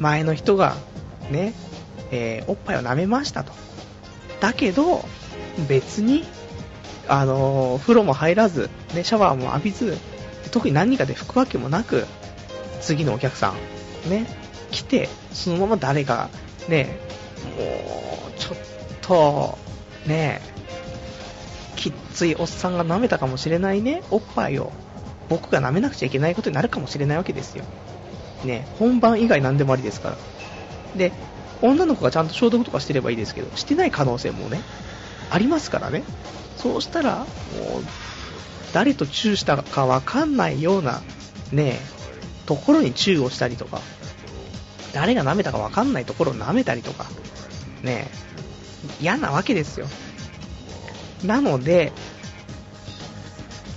[0.00, 0.76] 前の人が、
[1.30, 1.52] ね、
[2.10, 3.52] えー、おっぱいを舐めましたと。
[4.40, 5.04] だけど、
[5.68, 6.24] 別に、
[7.06, 9.98] あのー、風呂も入らず、ね、シャワーも浴びず、
[10.54, 12.06] 特に何かで拭くわけもなく、
[12.80, 13.52] 次のお客さ
[14.06, 14.24] ん、ね、
[14.70, 16.30] 来て、そのまま誰か、
[16.68, 16.96] ね、
[17.58, 18.58] もう、ちょっ
[19.02, 19.58] と、
[20.06, 20.40] ね、
[21.74, 24.70] きっついおっさんが舐めたかもしれないね、おっぱいを、
[25.28, 27.64] 僕が舐めなくちゃいけないことになるかもしれないわけですよ。
[28.44, 30.16] ね、本番以外何でもありですから。
[30.94, 31.10] で、
[31.62, 34.60] 女の子がちゃんと消毒とかしてればいいですけど、してない可能性もね、
[35.30, 36.04] ありますからね。
[36.58, 37.26] そうしたら、もう、
[38.74, 41.00] 誰とチューしたかわかんないような、
[41.52, 41.78] ね、
[42.44, 43.80] ところにチューをしたりとか、
[44.92, 47.06] 誰が舐めたかわかんないところを舐めたりとか、
[47.84, 48.10] ね
[49.00, 49.86] 嫌なわけですよ。
[51.24, 51.92] なので、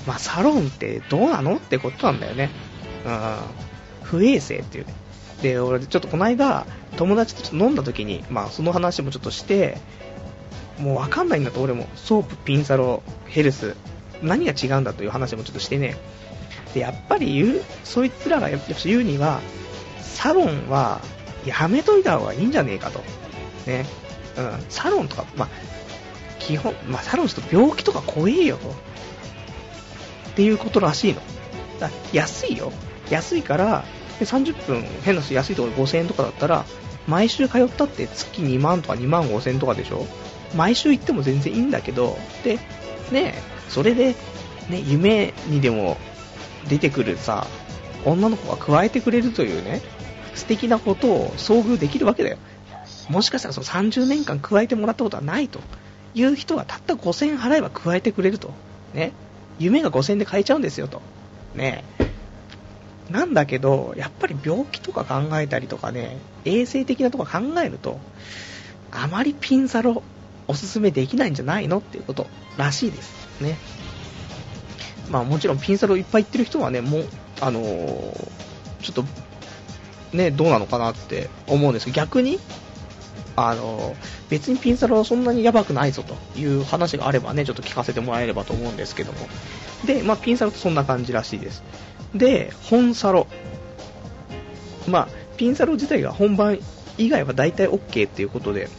[0.08, 2.50] まあ、サロンってどうなのってことなんだよね。
[3.06, 3.38] うん。
[4.02, 4.94] 不衛生っていうね。
[5.44, 9.78] で、俺、ちょっとこの間、友達とちょっと飲んだ時に、まあ、その話もちょっとして、
[10.80, 11.88] もうわかんないんだと、俺も。
[11.96, 13.76] ソープ、ピンサロ、ヘルス、
[14.22, 15.96] 何が違うんだという話もちょっとしてね。
[16.74, 19.42] で、やっぱり言う、そいつらが言うには、
[20.02, 21.02] サロンは
[21.46, 23.02] やめといた方がいいんじゃねえかと。
[23.66, 23.86] ね。
[24.38, 24.66] うん。
[24.70, 25.50] サロンとか、まあ、
[26.40, 28.70] 基本、まあ、サロンすると病気とか怖えよと。
[28.70, 28.74] っ
[30.36, 31.22] ていうことらしいの。
[31.80, 32.72] だ安いよ。
[33.10, 33.86] 安いから、
[34.20, 36.66] で30分、変な安いところ5000円とかだったら、
[37.08, 40.06] 毎週通ったって月2万とか2万5000円とかでしょ
[40.56, 42.60] 毎週行っても全然いいんだけど、で、
[43.12, 43.36] ね、
[43.70, 44.16] それで、
[44.70, 45.98] ね、夢にでも
[46.68, 47.48] 出てくるさ、
[48.06, 49.82] 女の子が加えてくれるというね、
[50.36, 52.38] 素敵なことを遭遇できるわけだよ。
[53.10, 55.60] もしかしたらその30年間加えてもらったことはないと
[56.14, 58.52] いう人がたった5000円払えば加えてくれると。
[58.94, 59.12] ね。
[59.60, 61.02] 夢が5000円で買えちゃうんですよと。
[61.56, 61.84] ね。
[63.10, 68.00] なんだけど、やっぱり病気とか考えたりとかね、衛生的なとこ考えると、
[68.92, 70.04] あまりピンサロ
[70.48, 73.27] おすすめできないんじゃないのっていうことらしいです。
[73.42, 73.58] ね。
[75.10, 77.08] まあもちろんピンサロいっぱい行ってる人はね、もう、
[77.42, 78.32] あのー、
[78.82, 79.06] ちょっと、
[80.16, 82.40] ね、どうなのかなって思うんですけど、逆に、
[83.36, 83.96] あのー、
[84.30, 89.20] 別にピンサロはそんなにやばくないぞという話があればね、ちょっと聞かせてもらえればと思うんですけども。
[89.86, 91.64] で、まあピンサロってそんな感じらしいです。
[92.14, 93.28] で、本サロ。
[94.88, 96.60] まあ、ピンサロ自体が本番
[96.98, 98.70] 以外は大体 OK っていうことで、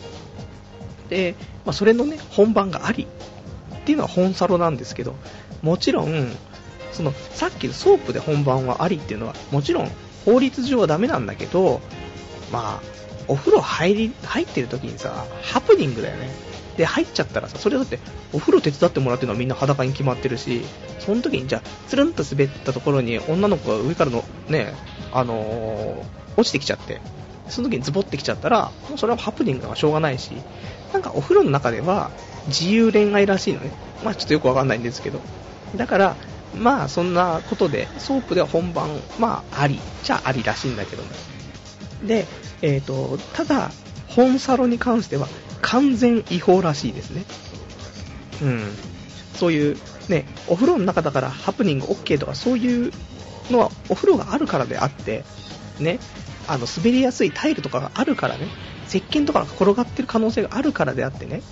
[1.09, 1.35] で、
[1.65, 3.07] まあ、それのね、本番があり
[3.89, 5.15] っていうのは本サロなんですけど、
[5.63, 6.29] もちろん、
[6.93, 9.91] その、さっきのソープで本番はありっていうのは、もちろん
[10.27, 11.81] 法律上はダメなんだけど、
[12.53, 12.87] まあ、
[13.29, 16.29] お風呂入り、入ってる時にさ、ハプニングだよね。
[16.77, 17.99] で、入っちゃったらさ、それだって、
[18.35, 20.61] お風呂手伝ってもらってるのはみんな裸に決まってるし、
[20.99, 24.75] その時にじゃあ、つるんと滑ったところに女の子が上からの、ね、
[25.13, 26.03] あのー、
[26.37, 27.01] 落ちてきちゃって、
[27.49, 30.33] その時にズボってきちゃったら、もうそれはハプニングはしょうがないし、
[30.93, 32.11] なんかお風呂の中では
[32.49, 33.71] 自由恋愛らしいのね。
[34.05, 35.21] まあちょっとよくわかんないんですけど。
[35.77, 36.17] だから、
[36.57, 38.89] まあそんなことで、ソープでは本番、
[39.19, 41.09] まああり、じゃありらしいんだけども。
[42.05, 42.27] で、
[42.63, 43.71] えっ、ー、と、ただ、
[44.09, 45.29] 本サロに関しては
[45.61, 47.25] 完全違法らしいですね。
[48.43, 48.63] うん。
[49.35, 49.77] そういう、
[50.09, 52.93] ね、お風呂の中だからハプニング OK とかそういう
[53.51, 55.25] のはお風呂があるからであって、
[55.79, 55.99] ね、
[56.49, 58.49] あの滑りやすいタイルとかがあるからね、
[58.89, 61.43] 石鹸とかが転がってる可能性があるからであってね、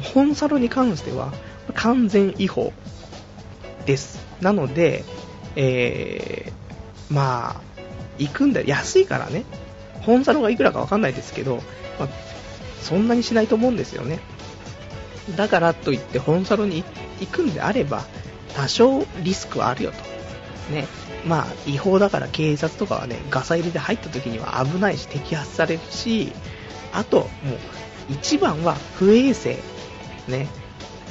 [0.00, 1.32] 本サロに関しては
[1.74, 2.72] 完全違法
[3.86, 4.18] です。
[4.40, 5.04] なので、
[5.56, 7.60] えー、まあ、
[8.18, 8.62] 行くんだ。
[8.62, 9.44] 安いからね。
[10.02, 11.56] 本サロがいくらかわかんないですけど、
[11.98, 12.08] まあ、
[12.82, 14.20] そんなにしないと思うんですよね。
[15.36, 16.84] だからといって本サロに
[17.20, 18.04] 行くんであれば、
[18.54, 19.98] 多少リスクはあるよと。
[20.72, 20.86] ね。
[21.24, 26.32] まあ、違法だから警察とかはね、ガサ入れで入った時には危ないし、摘発されるし、
[26.92, 27.28] あと、もう、
[28.10, 29.58] 一番は不衛生。
[30.28, 30.48] ね。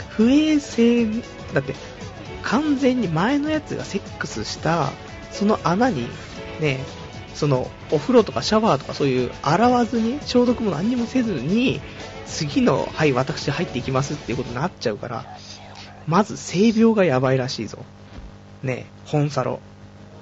[0.09, 1.05] 不衛生、
[1.53, 1.75] だって、
[2.43, 4.91] 完全に前のやつがセックスした、
[5.31, 6.07] その穴に、
[6.59, 6.79] ね、
[7.33, 11.81] その、お風呂とかシャワーとかそういう洗わずに、消毒も何にもせずに、
[12.25, 15.25] 次の、はい、私入っていきますっていうことになっちゃうから、
[16.07, 17.79] まず性病がやばいらしいぞ。
[18.61, 19.59] ね、本サロ。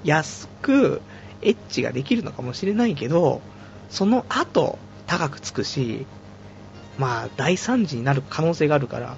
[0.04, 1.00] 安く、
[1.42, 3.40] エッチができるのかもしれないけど、
[3.90, 6.06] その後、高くつくし、
[6.98, 9.16] まあ、大惨事になる可能性があるから、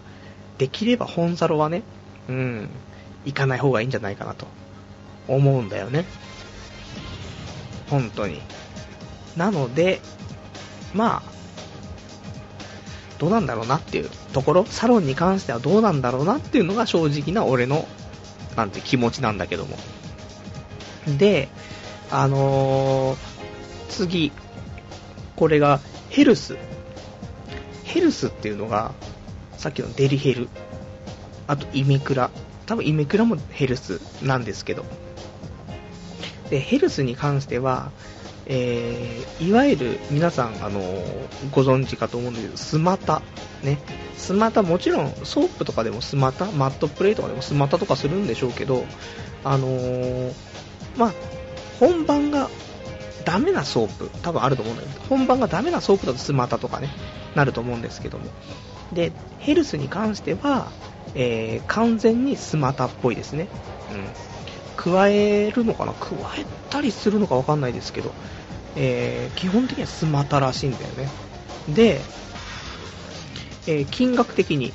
[0.58, 1.82] できれば本サロはね、
[2.28, 2.68] うん、
[3.24, 4.46] 行かない方がいいんじゃないかなと、
[5.28, 6.04] 思うんだよね。
[7.88, 8.40] 本当に。
[9.36, 10.00] なので、
[10.94, 11.34] まあ、
[13.18, 17.86] どうなんだろうなっていうところ、サロンに関してはどうなんだろうなっていうのが正直な俺の、
[18.56, 19.76] なんて気持ちなんだけども。
[21.18, 21.48] で、
[22.10, 23.18] あのー、
[23.88, 24.32] 次、
[25.36, 26.56] これがヘルス。
[27.94, 28.92] ヘルスっていうのが、
[29.56, 30.48] さっきのデリヘル、
[31.46, 32.28] あとイメクラ、
[32.66, 34.84] 多分イメクラもヘルスなんですけど、
[36.50, 37.92] で、ヘルスに関しては、
[38.46, 40.80] えー、いわゆる皆さん、あの
[41.52, 43.22] ご存知かと思うんですけど、スマタ。
[43.62, 43.78] ね。
[44.16, 48.84] スマタ、もちろんソープとかでもスマタ、マットプレイとかでもスマタとかするんでしょうけど、
[49.44, 50.34] あのー、
[50.96, 51.12] まあ、
[51.78, 52.50] 本番が
[53.24, 56.88] ダメなソープ、多分あると思うんだけど、本番がダメなソープだとスマタとかね、
[57.34, 58.26] なると思うんですけども。
[58.92, 60.70] で、ヘルスに関しては、
[61.14, 63.48] えー、完全にスマタっぽいですね。
[63.92, 64.06] うん。
[64.76, 65.92] 咥えるのかな？
[65.92, 68.12] 咥えたりするのかわかんないですけど、
[68.76, 71.08] えー、基本的にはスマタらしいんだよね。
[71.68, 72.00] で、
[73.66, 74.72] えー、金額的に、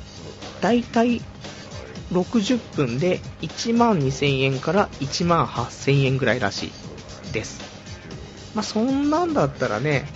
[0.60, 1.22] だいたい
[2.12, 7.69] 60分で1万2000円から1万8000円ぐらいらしいです。
[8.54, 10.06] まあ、そんなんだったらね、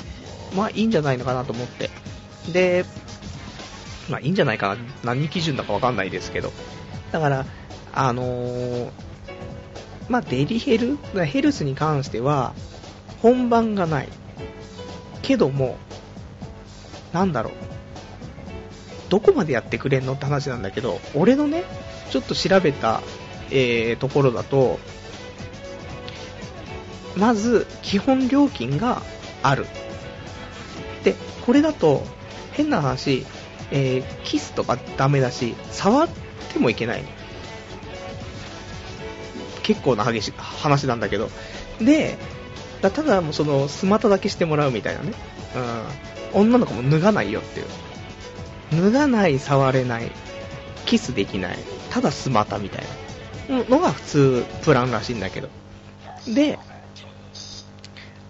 [0.54, 1.90] まあいいんじゃないのかなと思って。
[2.52, 2.84] で、
[4.08, 6.52] まあいいんじゃないかな、何基準だかわかんないですけど。
[7.12, 7.46] だから、
[7.92, 8.90] あのー、
[10.08, 12.54] まあデリヘル、ヘルスに関しては、
[13.22, 14.08] 本番がない。
[15.22, 15.78] けども、
[17.12, 17.52] なんだろう。
[19.08, 21.64] どこまでやってくれんのって話なんだけど、俺のね、
[22.10, 23.00] ちょっと調べた、
[23.50, 24.78] えー、ところだと、
[27.16, 29.02] まず、基本料金が
[29.42, 29.66] ある。
[31.04, 32.04] で、これだと、
[32.52, 33.26] 変な話、
[33.70, 36.08] えー、キスとかダメだし、触っ
[36.52, 37.04] てもいけない。
[39.62, 41.30] 結構な激しい話なんだけど。
[41.80, 42.16] で、
[42.82, 45.12] だただもうその、スマタだけしてもらうみたいなね。
[46.34, 46.40] うん。
[46.40, 47.66] 女の子も脱がないよっていう。
[48.82, 50.10] 脱がない、触れない、
[50.84, 51.58] キスできない。
[51.90, 52.84] ただスマタみたい
[53.48, 55.48] なのが普通プランらしいんだけど。
[56.26, 56.58] で、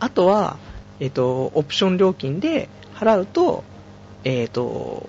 [0.01, 0.59] あとは、
[1.01, 3.64] えっ、と、オプション料金で払うと、
[4.24, 5.09] えっ、と、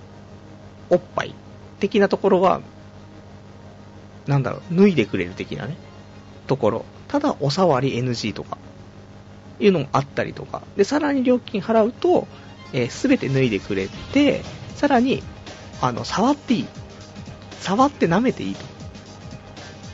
[0.90, 1.34] おっぱい
[1.80, 2.60] 的なところは、
[4.26, 5.76] なんだろう、脱いでくれる的なね、
[6.46, 6.84] ところ。
[7.08, 8.58] ただ、お触り NG とか、
[9.60, 10.62] いうのもあったりとか。
[10.76, 12.26] で、さらに料金払うと、
[12.72, 14.42] えす、べて脱いでくれて、
[14.74, 15.22] さらに、
[15.80, 16.66] あの、触っていい。
[17.60, 18.64] 触って舐めていいと。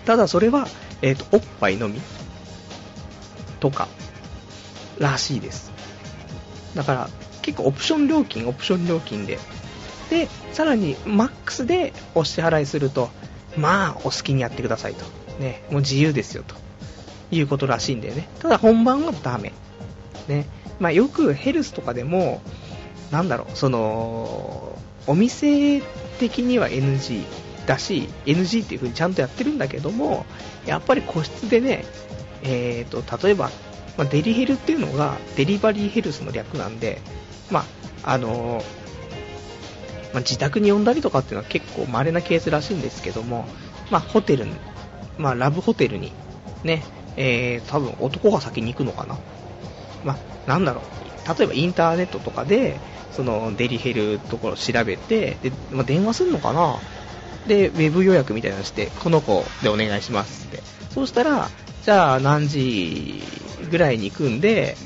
[0.05, 0.66] ただそれは、
[1.01, 2.01] えっ、ー、と、おっぱいのみ
[3.61, 3.88] とか、
[5.03, 5.70] らしいです。
[6.74, 7.09] だから、
[7.42, 9.38] 結構オプション料金、オプション料金で。
[10.09, 13.11] で、さらに、マックスでお支払いすると、
[13.57, 15.05] まあ、お好きにやってくださいと。
[15.40, 16.55] ね、もう自由ですよ、と
[17.30, 18.28] いうことらしいんだよね。
[18.38, 19.53] ただ本番はダメ。
[20.28, 20.46] ね。
[20.78, 22.40] まあ、よくヘルスとかでも、
[23.11, 25.82] なんだろう、その、お店
[26.18, 27.24] 的には NG
[27.66, 30.24] だし、NG っていう風にちゃんとやってるんだけども、
[30.66, 31.84] やっぱり個室でね、
[32.42, 33.50] えーと、例えば、
[33.97, 37.01] まあ、デリヘルっていうのがデリバリーヘルスの略なんで、
[37.51, 37.64] ま
[38.05, 38.62] あ、あの、
[40.12, 43.47] まあ、自宅に呼んだりとかっていうのは結構稀なケースらしいんですけども、
[43.90, 44.47] まあ、ホテル、
[45.18, 46.12] まあ、ラブホテルに、
[46.64, 46.82] ね、
[47.16, 49.18] えー、多分男が先に行くのかな。
[50.05, 51.38] まあ、なんだろう。
[51.38, 52.80] 例えばインターネットとかで、
[53.12, 56.76] そのデリヘルところを調べて、で、まあ、電話するのかな
[57.47, 60.62] で、ウェブ予約みたいなのして、この子でお願いしますって。
[60.90, 61.49] そうしたら、
[61.85, 63.22] じゃあ何時
[63.70, 64.76] ぐらいに行くんで、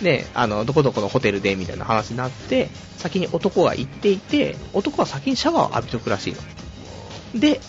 [0.00, 6.34] ね、あの、どこどこのホテルでみたいな話になって、先に男が行っていて、男は先にシャワーを浴びとくらしい
[7.34, 7.40] の。
[7.40, 7.60] で、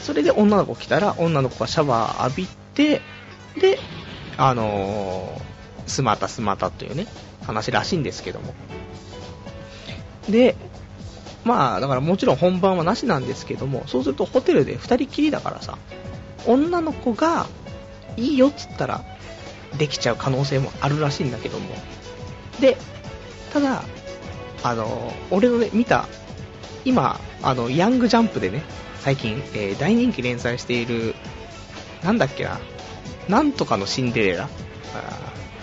[0.00, 3.00] それで女の子来たら、女の子がシャワー浴びて、
[3.60, 3.78] で、
[4.36, 7.06] あのー、スマタスマタというね、
[7.44, 8.54] 話らしいんですけども。
[10.28, 10.56] で、
[11.44, 15.76] まあ、だからもちろん本番はなしなんですけども、そうするとホテルで2人きりだからさ、
[16.46, 17.46] 女の子が
[18.16, 19.04] いいよっつったら
[19.78, 21.68] できちゃう可能性もあるらしいんだけども。
[22.60, 22.76] で、
[23.52, 23.82] ただ、
[24.62, 26.06] あの、俺のね、見た、
[26.84, 28.62] 今、あの、ヤングジャンプでね、
[29.00, 31.14] 最近、えー、大人気連載している、
[32.02, 32.60] なんだっけな、
[33.28, 34.48] なんとかのシンデレラ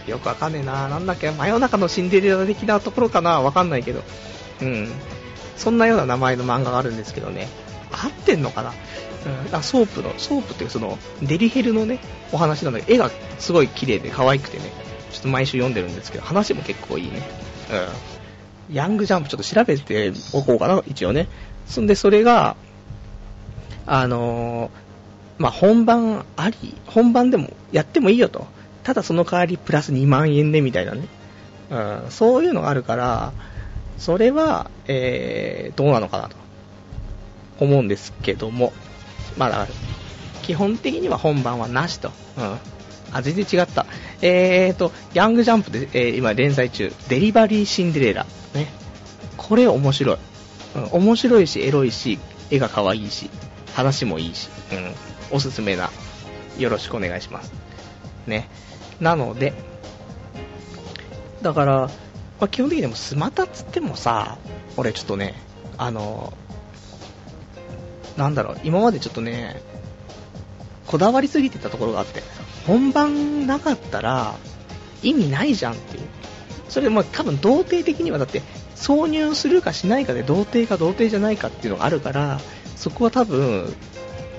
[0.10, 4.04] よくわかんねえな、なんだっけ、真夜中のシンデレラ的なところかな、わかんないけど、
[4.62, 4.91] うん。
[5.56, 7.47] そんなような名前の漫画があるんですけどね、
[7.91, 8.73] 合ってんのかな、
[9.49, 11.99] うん、あソープの、ソープっていうその、デリヘルのね、
[12.31, 14.63] お話なんだけど、絵がすごい綺麗で可愛くてね、
[15.11, 17.21] ちょっと毎週読んでるんですけど、話も結構いいね。
[18.69, 18.75] うん。
[18.75, 21.27] ヤングジャンプちょっと調べておこうかな、一応ね。
[21.65, 22.55] そんで、それが、
[23.85, 28.47] あのー、まあ、本番あり、本番でもやってもいいよと。
[28.83, 31.07] ただその代わりプラス2万円でみたいなね。
[31.71, 33.33] うん、そういうのがあるから、
[33.97, 36.35] それは、えー、どうなのかなと
[37.60, 38.74] 思うんですけども、
[39.38, 39.68] まあだから、
[40.43, 42.12] 基本的には本番はなしと。
[42.38, 42.57] うん。
[43.12, 43.86] あ、全然違った。
[44.22, 48.26] えーと、ヤングジャンプで、えー、今連載中、デリバリーシンデレラ。
[48.53, 48.68] ね。
[49.38, 50.18] これ面白い。
[50.76, 52.20] うん、面白いし、エロいし、
[52.51, 53.30] 絵が可愛いし、
[53.74, 55.38] 話もいいし、うん。
[55.38, 55.89] おすすめな。
[56.57, 57.53] よろしくお願いします。
[58.28, 58.49] ね。
[58.99, 59.53] なので、
[61.41, 61.74] だから、
[62.39, 64.38] まあ、基本的にでもスマタっつってもさ、
[64.78, 65.36] 俺ちょっとね、
[65.78, 66.34] あの、
[68.20, 69.61] なんだろう、今までちょっとね、
[70.86, 72.22] こだわりすぎてたところがあって、
[72.67, 74.36] 本番なかったら
[75.01, 76.03] 意味ないじゃんっていう。
[76.67, 78.41] それも多分童貞的にはだって
[78.76, 82.41] 挿入するかしないかで童貞か童貞じゃないかっていうのがあるから、
[82.76, 83.74] そこは多分、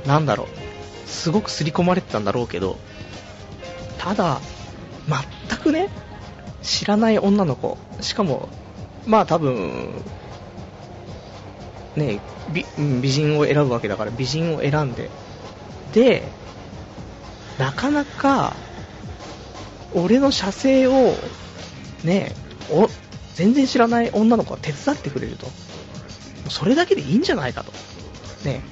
[0.07, 2.79] なんだろう、すごく刷り込まれてたんだろうけど、
[3.97, 4.41] ただ、
[5.49, 5.89] 全くね、
[6.63, 8.51] 知らない女の子、しかも、
[9.07, 10.03] まあ多分、
[11.97, 12.21] ね、
[12.53, 12.65] 美
[13.01, 15.11] 美人を選ぶわけだから美人を選んで、
[15.93, 16.23] で、
[17.59, 18.55] なかなか、
[19.95, 21.15] 俺の射精を、
[22.05, 22.35] ね、
[22.71, 22.89] お、
[23.35, 25.47] 全然知らない女の子が手伝ってくれると。
[26.49, 27.73] それだけでいいんじゃないかと。
[28.45, 28.63] ね、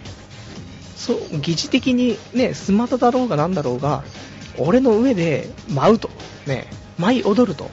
[0.97, 4.05] そう、疑似的にね、スマタだろうがなんだろうが、
[4.57, 6.11] 俺の上で舞うと。
[6.47, 7.71] ね、舞い踊ると。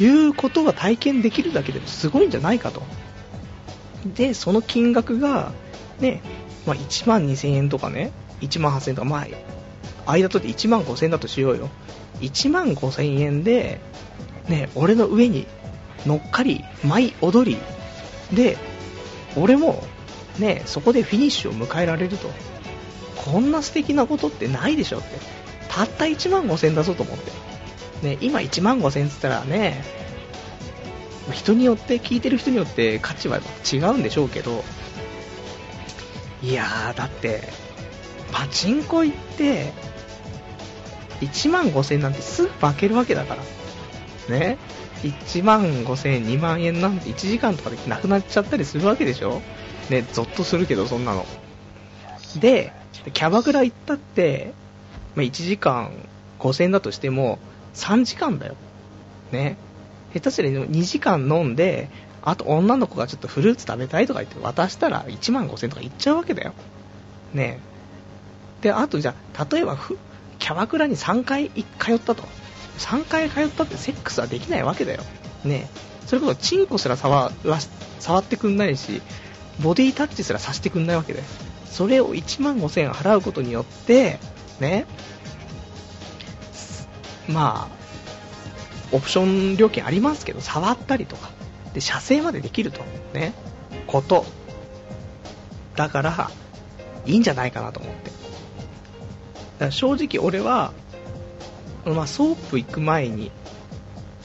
[0.00, 2.82] いうことが体験できるだけでもすごいんじゃないかと。
[4.04, 5.52] で、その金額が、
[5.98, 6.22] ね、
[6.66, 9.26] まあ、1万2000円とかね、1万8000円とか、ま
[10.06, 11.68] あ、間取って1万5000円だとしようよ。
[12.20, 13.80] 1万5000円で、
[14.48, 15.46] ね、俺の上に
[16.06, 17.58] 乗っかり、舞い踊り、
[18.36, 18.56] で、
[19.36, 19.82] 俺も、
[20.38, 22.30] ね、そこでフィニッシュを迎えられると。
[23.16, 25.08] こんな素敵なことってないでしょって。
[25.68, 27.30] たった1万5000円だぞと思って。
[28.02, 29.82] ね、今1万5000円って言ったらね、
[31.32, 33.40] 人によって、聞いてる人によって価値は
[33.70, 34.64] 違うんでしょうけど、
[36.42, 37.42] いやー、だって、
[38.32, 39.72] パチンコ行って、
[41.20, 43.42] 1万5000円なんてすぐ負けるわけだから。
[44.36, 44.56] ね
[45.02, 49.42] ？1万5000円、2万円なんて1時間とかでなくなっちゃったりするわけでしょ？
[49.90, 51.26] ね、ゾッとするけど、そんなの。
[52.36, 52.72] で、
[53.12, 54.52] キャバクラ行ったって、
[55.16, 55.90] まあ、1時間
[56.38, 57.38] 5000円だとしても、
[57.74, 58.54] 3時間だよ。
[59.32, 59.56] ね？
[60.12, 61.88] 下手すりゃ2時間飲んで、
[62.22, 66.52] あと女の子がちょっとフルーツ食べたいとか言って渡したら1万5000とかいっちゃうわけだよ。
[67.32, 67.60] ね
[68.60, 69.78] で、あとじゃあ、例えば
[70.38, 72.24] キャバクラに3回通ったと。
[72.78, 75.02] 3回通ったってセックスはできないわけだよ。
[75.44, 75.68] ね
[76.06, 77.30] それこそチンコすら触
[78.00, 79.02] 触ってくんないし、
[79.62, 81.24] ボディタッチすらさせてくんないわけだよ。
[81.66, 84.18] それを1万5000円払うことによって、
[84.58, 84.86] ね、
[87.28, 87.79] まあ、
[88.92, 91.30] オプション料金ありますけど、触ったりとか、
[91.74, 92.80] で、射精までできると、
[93.14, 93.32] ね、
[93.86, 94.24] こと。
[95.76, 96.30] だから、
[97.06, 98.10] いいんじゃないかなと思って。
[98.10, 100.72] だから正直俺は、
[101.84, 103.30] まあ、ソープ行く前に、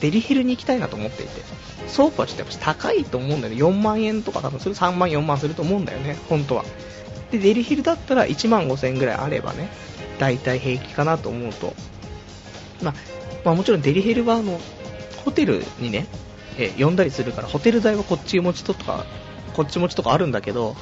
[0.00, 1.42] デリヘルに行きたいなと思っていて、
[1.88, 3.60] ソープはちょっとやっぱ高いと思うんだよね。
[3.60, 6.64] 4万円とか多分それ3万4万すると思うんだよね、本当は。
[7.30, 9.68] で、デリヘルだったら1万5000円ぐらいあればね、
[10.18, 11.74] 大体平気かなと思うと、
[12.82, 12.94] まあ、
[13.46, 14.60] まあ、もちろんデリヘルはあの
[15.24, 16.08] ホテルにね、
[16.58, 19.06] え呼んだりするからホテル代はこっち持ちとか
[19.54, 20.74] こっち持ちとかあるんだけど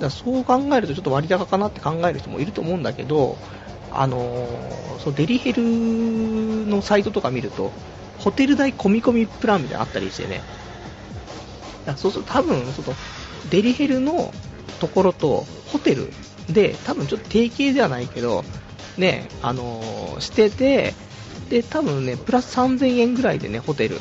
[0.00, 3.36] だそう考えるとちょっと割高かなって考える人もいると思うんだけど
[3.92, 7.70] あのー、そうデリヘルのサイトとか見ると
[8.18, 10.40] ホテル代込み込みプランみたいなのあったりしてね。
[11.86, 12.96] だそうすると多分その
[13.50, 14.32] デリヘルの
[14.80, 16.10] ところとホテル
[16.48, 18.44] で多分ちょっと提携ではないけど
[18.96, 20.94] ねあのー、してて
[21.48, 24.00] で、多分ね、プラス3000円ぐらいでね、ホテル、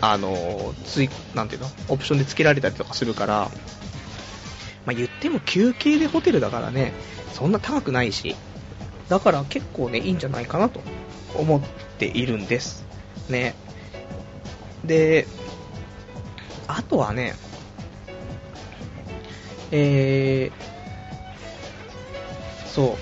[0.00, 3.50] あのつい、なんていうの、オプションで付けられたりとかするから、
[4.84, 6.92] まあ、言っても休憩でホテルだからね、
[7.32, 8.36] そんな高くないし、
[9.08, 10.80] だから結構ね、いいんじゃないかなと
[11.34, 11.60] 思っ
[11.98, 12.84] ているんです。
[13.28, 13.54] ね。
[14.84, 15.26] で、
[16.68, 17.34] あとはね、
[19.70, 22.96] えー、そ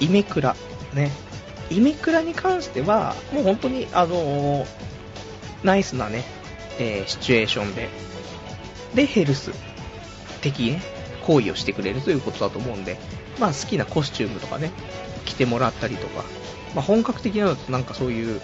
[0.00, 0.56] う、イメクラ、
[0.94, 1.10] ね、
[1.70, 4.66] イメクラに関しては、もう本当に、あのー、
[5.62, 6.24] ナイスなね、
[6.78, 7.88] えー、シチュエーションで、
[8.94, 9.52] で、ヘルス
[10.40, 10.82] 的ね、
[11.26, 12.98] 行為をしてくれるということだと思うんで、
[13.38, 14.70] まあ好きなコスチュームとかね、
[15.24, 16.24] 着てもらったりとか、
[16.74, 18.40] まあ本格的なのとなんかそういう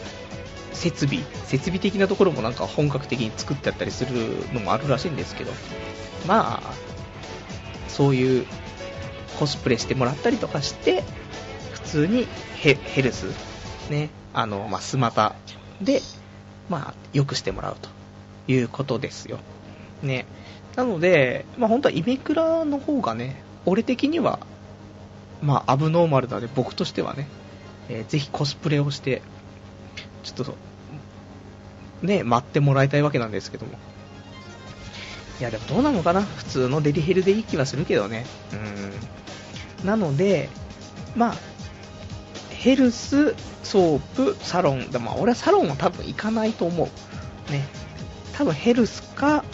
[0.73, 4.13] 設備、設備的なところもなんか本格的に作ってあったりする
[4.55, 5.53] のもあるらしいんですけど、
[6.27, 6.73] まあ、
[7.89, 8.47] そういう
[9.39, 11.03] コスプレしてもらったりとかして、
[11.89, 12.27] 通に
[12.57, 13.27] ヘヘルス、
[13.91, 15.35] ね、あの、まあ、スマタ
[15.81, 16.03] で、
[16.69, 17.89] まあ、良くしてもらうと
[18.53, 19.39] いうことですよ。
[20.03, 20.27] ね。
[20.77, 24.39] なので、まあ、本当はイメクラの方がね、俺的には、
[25.43, 27.27] まあ、アブノーマルだで、僕としてはね、
[27.89, 29.23] えー、ぜひコスプレをして、
[30.23, 30.55] ちょっと、
[32.03, 33.73] ね、待ってもらいたいわけなんですけども。
[35.41, 36.23] いや、でもどうなのかな？
[36.23, 38.27] 普通のデリヘルでいい気はするけどね。
[39.83, 39.87] うん。
[39.87, 40.49] なので、
[41.17, 41.35] まあ、
[42.59, 44.91] ヘルス、ソープ、サロン。
[44.91, 47.53] でも俺はサロンは多分行かないと思う。
[47.53, 47.65] ね。
[48.33, 49.45] 多分ヘルスか、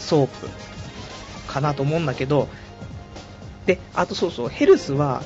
[0.00, 0.48] ソープ
[1.46, 2.48] かなと思うんだけど、
[3.64, 5.22] で、あとそうそう、ヘルスは、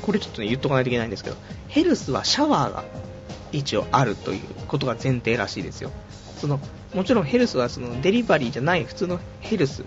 [0.00, 1.36] これちょっとね、言っとかないといけないんですけど、
[1.68, 2.84] ヘルスはシャワーが
[3.52, 5.90] 一応あるということが前提らしいですよ。
[6.40, 6.58] その、
[6.94, 9.84] もちろんヘルスはそのデリバリーじゃない普通のヘルス、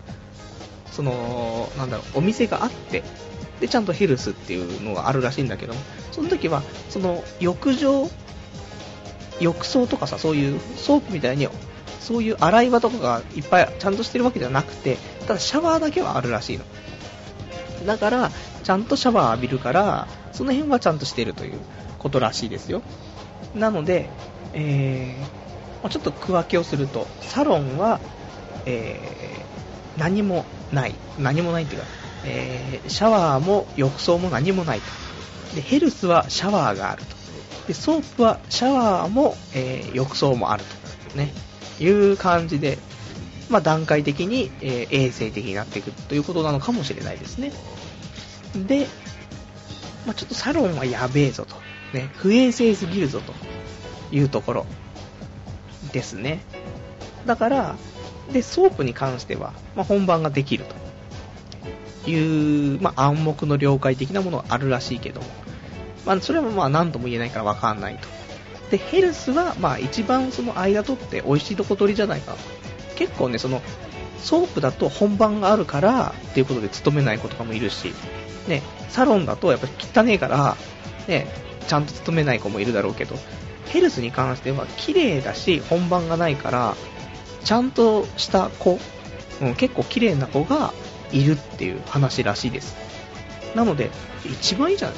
[0.92, 3.02] その、なんだろう、お店があって、
[3.62, 5.80] で、ちゃんとヘルスっていうのがあるらしいんだけども、
[6.12, 8.10] その時は、その浴場
[9.40, 11.48] 浴槽とかさ、そういうソープみたいに、
[12.00, 14.98] そういう洗い場とかがいっぱいちゃんとしてるわけじゃなくて、
[15.28, 16.66] ただシャワーだけはあるらしいの。
[17.86, 18.32] だから、
[18.64, 21.60] ちゃんとシャワー浴びるから、その辺はちゃんとしてるという
[22.00, 22.82] ことらしいですよ。
[23.56, 24.10] なので、
[24.54, 28.00] えー、ちょっと区分けをすると、サロンは、
[28.66, 30.96] えー、何もない。
[31.20, 31.88] 何もないっていうか、
[32.26, 35.56] えー、シャワーも浴槽も何もないと。
[35.56, 37.16] で、ヘルスはシャワーがあると。
[37.68, 40.64] で、ソープはシャワーも、えー、浴槽もある
[41.12, 41.18] と。
[41.18, 41.34] ね。
[41.80, 42.78] いう感じで、
[43.50, 47.52] まあ、段階的に、えー、衛生的になっていくということなのかもしれないですね。
[48.56, 48.88] で、
[50.06, 51.56] まあ、ちょっとサロンはやべえぞと。
[51.94, 52.10] ね。
[52.16, 53.34] 不衛生すぎるぞと
[54.16, 54.66] いうところ
[55.92, 56.44] ですね。
[57.26, 57.76] だから、
[58.32, 60.76] で、ソープに関しては、まあ、本番ができると
[62.08, 65.28] いう、まあ、暗黙の了解的なものがあるらしいけども、
[66.06, 68.08] まあ、それはまあ何とも言えないからわかんないと。
[68.72, 72.36] で、ヘルスは、まあ、一番その間取って美味しいとこ取りじゃないか。
[72.96, 73.62] 結構ね、その、
[74.20, 77.94] ソープだと本番があるからっていうことで勤めない子とかもいるし、
[78.48, 80.56] ね、サロンだとやっぱり汚ねえから、
[81.08, 81.28] ね、
[81.68, 83.16] ちゃんと勤めない子もいるだろうけど、
[83.68, 86.76] ヘルスに関しては綺麗だし、本番がないから、
[87.44, 88.80] ちゃんとした子、
[89.42, 90.74] うん、結構綺麗な子が
[91.12, 92.76] いるっていう話らしいです。
[93.56, 93.90] なので、
[94.26, 94.98] 一番いいじゃない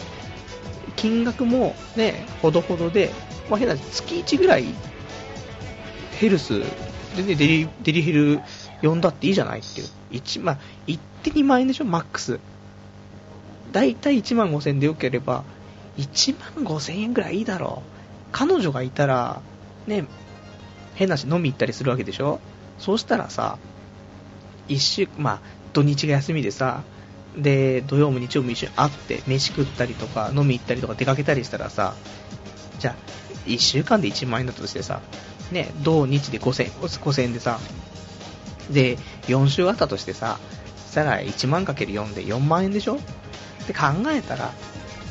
[0.95, 3.11] 金額もね、ほどほどで、
[3.49, 4.65] まあ、変な月1ぐらい
[6.19, 6.59] ヘルス
[7.15, 8.41] でね、デリデリヘル
[8.81, 9.87] 呼んだっていいじゃないっていう。
[10.11, 10.57] 1、まあ、
[10.87, 12.39] 行って2万円でしょ、マックス。
[13.71, 15.43] だいたい1万5千でよければ、
[15.97, 17.89] 1万5千円ぐらいいいだろう。
[18.31, 19.41] 彼女がいたら、
[19.87, 20.05] ね、
[20.95, 22.39] 変なし飲み行ったりするわけでしょ？
[22.79, 23.57] そうしたらさ、
[24.67, 25.39] 一週、まあ、
[25.73, 26.83] 土日が休みでさ、
[27.37, 31.95] で、土曜も日曜も一緒に会って、飯食ったりとか、飲み行ったりとか出かけたりしたらさ、
[32.79, 32.95] じゃあ、
[33.47, 35.01] 1週間で1万円だったとしてさ、
[35.51, 37.59] ね、土日で5000円、5000円でさ、
[38.69, 38.97] で、
[39.27, 40.39] 4週あったとしてさ、
[40.89, 42.95] したら1万かける4で4万円でしょ？
[42.95, 44.53] って考えたら、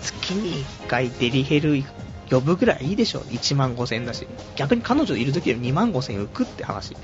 [0.01, 1.83] 月に1回デリヘル
[2.31, 4.27] 呼ぶぐらいいいでしょ？1万5千円だし。
[4.55, 6.97] 逆に彼女いる時より2万5千円浮くって話。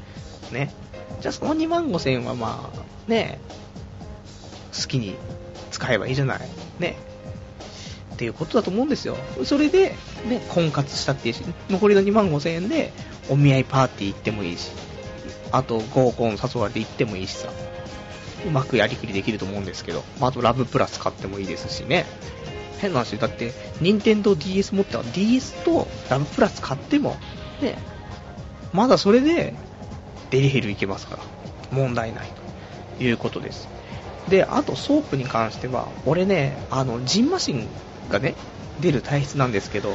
[0.53, 0.73] ね。
[1.21, 3.39] じゃあその2万5千円はまあ、ね、
[4.73, 5.17] 好きに
[5.71, 6.41] 使えばいいじゃない。
[6.79, 6.97] ね。
[8.15, 9.17] っていうことだと思うんですよ。
[9.45, 9.95] それで、
[10.29, 12.93] ね、婚活したっていいし、残りの2万5千円で
[13.29, 14.73] お見合いパーティー行ってもいいし、
[15.53, 17.49] あと合コン誘われて行ってもいいしさ、
[18.47, 22.07] うまくやりくりできると思うんですけど、まあ、あとラブプラス買ってもいいですしね。
[22.79, 27.17] 変な話、だって、任天堂 DS 持ったら DS とラブプラス買っても、
[27.61, 27.79] ね、
[28.73, 29.55] まだそれで
[30.31, 31.23] デリヘルいけますから、
[31.71, 32.29] 問題ない
[32.99, 33.69] ということです。
[34.29, 37.69] で、あとソープに関しては、俺ね、あの、ジンマシン
[38.11, 38.35] がね、
[38.81, 39.93] 出る体質なんですけど、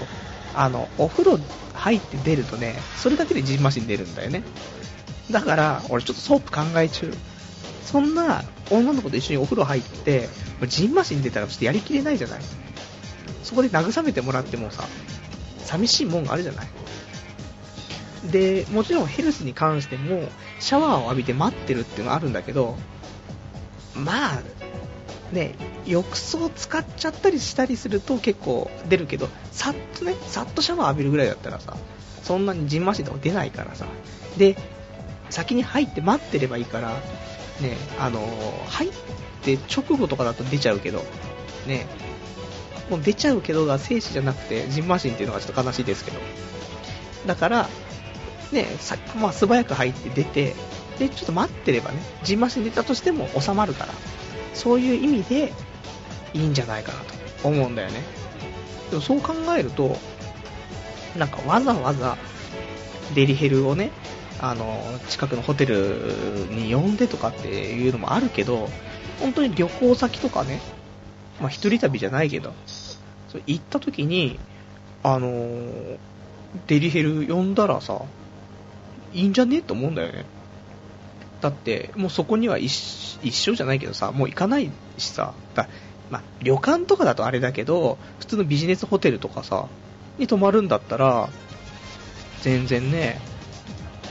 [0.55, 1.39] あの、お風呂
[1.73, 4.43] 入って出るとね、それだけでジンマシン出るんだよね。
[5.31, 7.13] だから、俺ちょっとソープ考え中。
[7.85, 10.29] そんな女の子と一緒にお風呂入って、
[10.67, 12.41] ジンマシン出たらちょっとやりきれないじゃない。
[13.43, 14.87] そこで慰めてもらってもさ、
[15.59, 16.67] 寂しいもんがあるじゃない。
[18.31, 22.77] で、もちろんヘルスに関しても、シャワーを浴びて待ってるっていうのがあるんだけど、
[23.95, 24.41] まあ、
[25.33, 25.55] ね、
[25.85, 31.75] 浴槽使っちゃったりしたりすると結構出るけど、さっとね、さっとシャワー浴びるぐらいだったらさ、
[32.23, 33.85] そんなにじんましんとか出ないからさ。
[34.37, 34.55] で、
[35.29, 36.89] 先に入って待ってればいいから、
[37.59, 38.91] ね、あのー、入っ
[39.41, 41.03] て直後とかだと出ちゃうけど、
[41.67, 41.87] ね、
[42.89, 46.19] もう出ちゃうけどが静止じゃなくて、ジンマシンっていうのがちょっと悲しいですけど。
[47.25, 47.69] だから、
[48.53, 50.55] ね、さまあ、素早く入って出て、
[50.99, 53.93] で、ちょっと待ってればね、ジンマシン出たとしても収まるから、
[54.53, 55.51] そういう意味で
[56.33, 58.01] いいんじゃないかなと思うんだよね。
[58.89, 59.97] でもそう考えると、
[61.17, 62.17] なんかわざわざ
[63.15, 63.91] デリヘルをね、
[64.39, 68.69] あの、近くのホテルに呼んでとかっていうのもあるけど、
[69.19, 70.61] 本当に旅行先とかね、
[71.39, 72.53] まあ一人旅じゃないけど、
[73.27, 74.39] そ行った時に、
[75.01, 75.97] あの、
[76.67, 78.01] デリヘル呼んだらさ、
[79.13, 79.61] いいんじゃね？
[79.61, 80.25] と思うんだよね。
[81.41, 85.67] だって、もうそこには一一緒じゃないけどさ、もう行かないしさ、だ
[86.09, 89.67] まあ、旅館とかだとあれだけど、普通のビジネスホテルとかさ、
[90.17, 91.29] に泊まるんだったら、
[92.41, 93.19] 全然ね、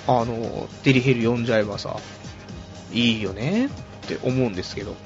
[0.06, 1.96] あの、デリヘル呼んじゃえばさ、
[2.92, 3.68] いいよねっ
[4.08, 4.96] て思うんですけど、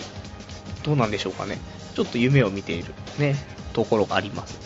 [0.84, 1.58] どうなんでしょうかね。
[1.94, 3.36] ちょっと夢を見ているね、
[3.72, 4.58] ところがあります。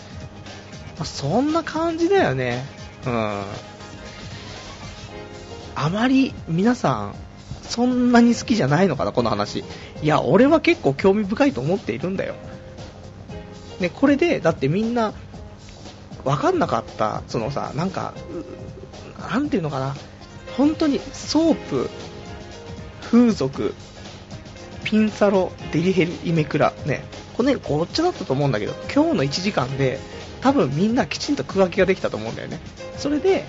[0.96, 2.64] まあ、そんな感じだよね。
[3.06, 3.42] うん。
[5.82, 7.14] あまり皆さん、
[7.62, 9.64] そんなに好きじゃないのかな、この話。
[10.02, 12.34] いや、俺は結構興味深いと思っているんだよ。
[13.80, 15.14] ね、これで、だってみんな、
[16.22, 18.12] わかんなかった、そのさ、なんか、
[19.30, 19.96] なんていうのかな、
[20.58, 21.88] 本当にソープ、
[23.10, 23.74] 風俗、
[24.84, 27.04] ピンサロ、デリヘル、イメクラ、ね、
[27.38, 29.98] この辺ごっちゃだったと思うんだけど、今日の1時間で、
[30.42, 32.60] 多分みんなきちんと区分けができたと思うんだよね。
[32.98, 33.46] それで、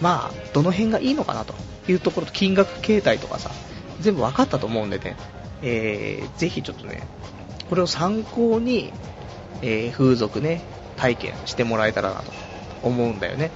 [0.00, 1.54] まあ、どの辺がいいのかなと
[1.88, 3.50] いうところと、金額形態とかさ、
[4.00, 5.16] 全部分かったと思うんでね、
[5.62, 7.02] えー、ぜひちょっとね、
[7.68, 8.92] これを参考に、
[9.62, 10.62] えー風俗ね、
[10.96, 12.32] 体験してもらえたらなと
[12.82, 13.50] 思うんだよね。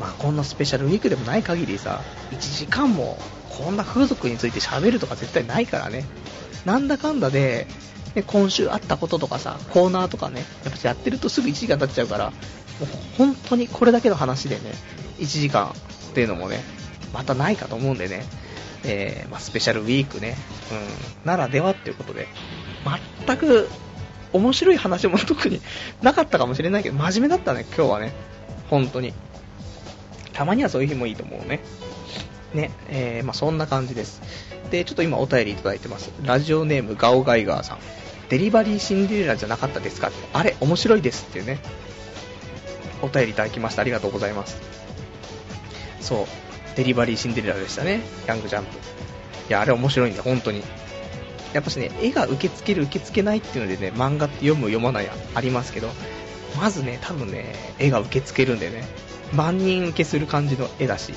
[0.00, 2.00] まあ、こんなスペシャルウィークでもない限りさ、
[2.30, 3.18] 1時間も
[3.50, 6.04] こんな風俗について喋るとか絶対ないからね。
[6.64, 7.66] なんだかんだで、
[8.14, 12.32] ね、今週あったこととかさ、コーナーとかね、やっぱやってるとすぐ1時間経っちゃうから、
[13.18, 14.62] 本当にこれだけの話でね、
[15.18, 15.74] 1時間っ
[16.14, 16.62] ていうのもね、
[17.12, 18.24] またないかと思うんでね、
[18.84, 20.36] えーまあ、スペシャルウィークね、
[21.24, 22.26] うん、ならではっていうことで、
[23.26, 23.68] 全く
[24.32, 25.60] 面白い話も特に
[26.02, 28.12] なかったかもしれないけど、真面目だったね、今日はね。
[28.70, 29.12] 本当に。
[30.32, 31.60] たまにはそういう日もいいと思うね。
[32.54, 34.22] ね、えー、まあそんな感じです。
[34.70, 36.10] で、ちょっと今お便りいただいてます。
[36.24, 37.78] ラジオネームガオガイガーさん。
[38.30, 40.10] デリバリーシンデレラじゃなかったですか？
[40.32, 41.58] あれ、面白いですっていうね。
[43.02, 43.82] お便りいただきました。
[43.82, 44.56] ありがとうございます。
[46.00, 46.26] そう、
[46.76, 48.00] デリバリーシンデレラでしたね。
[48.26, 48.70] ヤングジャンプ。
[49.48, 50.62] いや、あれ面白いんだ、本当に。
[51.52, 55.90] やっぱしね、絵が受け付ける受け付けないっていうのでね、漫画って読む読まないありますけど、
[56.58, 58.84] まずね、多分ね、絵が受け付けるんでね、
[59.34, 61.12] 万人受けする感じの絵だし、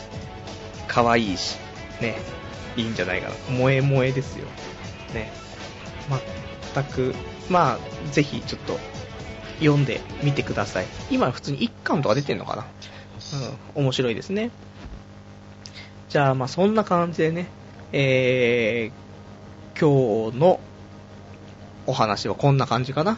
[0.87, 1.57] 可愛いし、
[2.01, 2.15] ね、
[2.75, 3.35] いいんじゃないかな。
[3.47, 4.47] 萌え萌えですよ。
[5.13, 5.31] ね。
[6.73, 7.15] 全く、
[7.49, 8.77] まあ、ぜひちょっと、
[9.59, 10.85] 読んでみてください。
[11.09, 12.65] 今普通に1巻とか出てんのかな？
[13.75, 14.51] うん、面白いですね。
[16.09, 17.47] じゃあ、まあそんな感じでね、
[17.91, 20.59] えー、今日の
[21.87, 23.17] お話はこんな感じかな。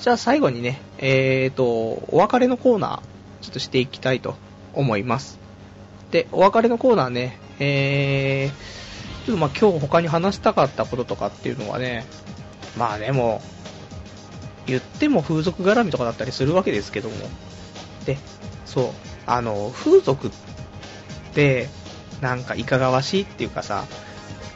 [0.00, 4.36] じゃあ最後にね、えーと、お別れのコーナー、ちょっとしていきたいと
[4.74, 5.38] 思います。
[6.10, 12.06] で、お別れのコーナーね、えー、ちょっとまあ今日他に話したかったこととかっていうのはね、
[12.78, 13.42] まあでも、
[14.66, 17.16] 言っても風俗絡みとかだったりするわけですけども、
[18.04, 18.18] で、
[18.64, 18.90] そう、
[19.26, 20.30] あの、風俗っ
[21.34, 21.68] て、
[22.20, 23.84] なんかいかがわしいっていうかさ、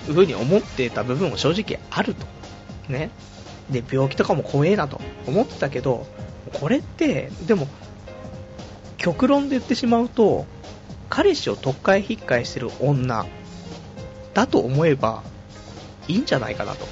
[0.08, 2.26] いうに思ってた部分も正直あると。
[2.88, 3.10] ね。
[3.70, 6.06] で、病気とかも怖えなと思ってたけど、
[6.52, 7.68] これって、でも、
[8.96, 10.46] 極論で言ってしまうと、
[11.08, 13.26] 彼氏を特会引っかえしてる女
[14.34, 15.22] だと思えば
[16.08, 16.86] いいんじゃないかなと。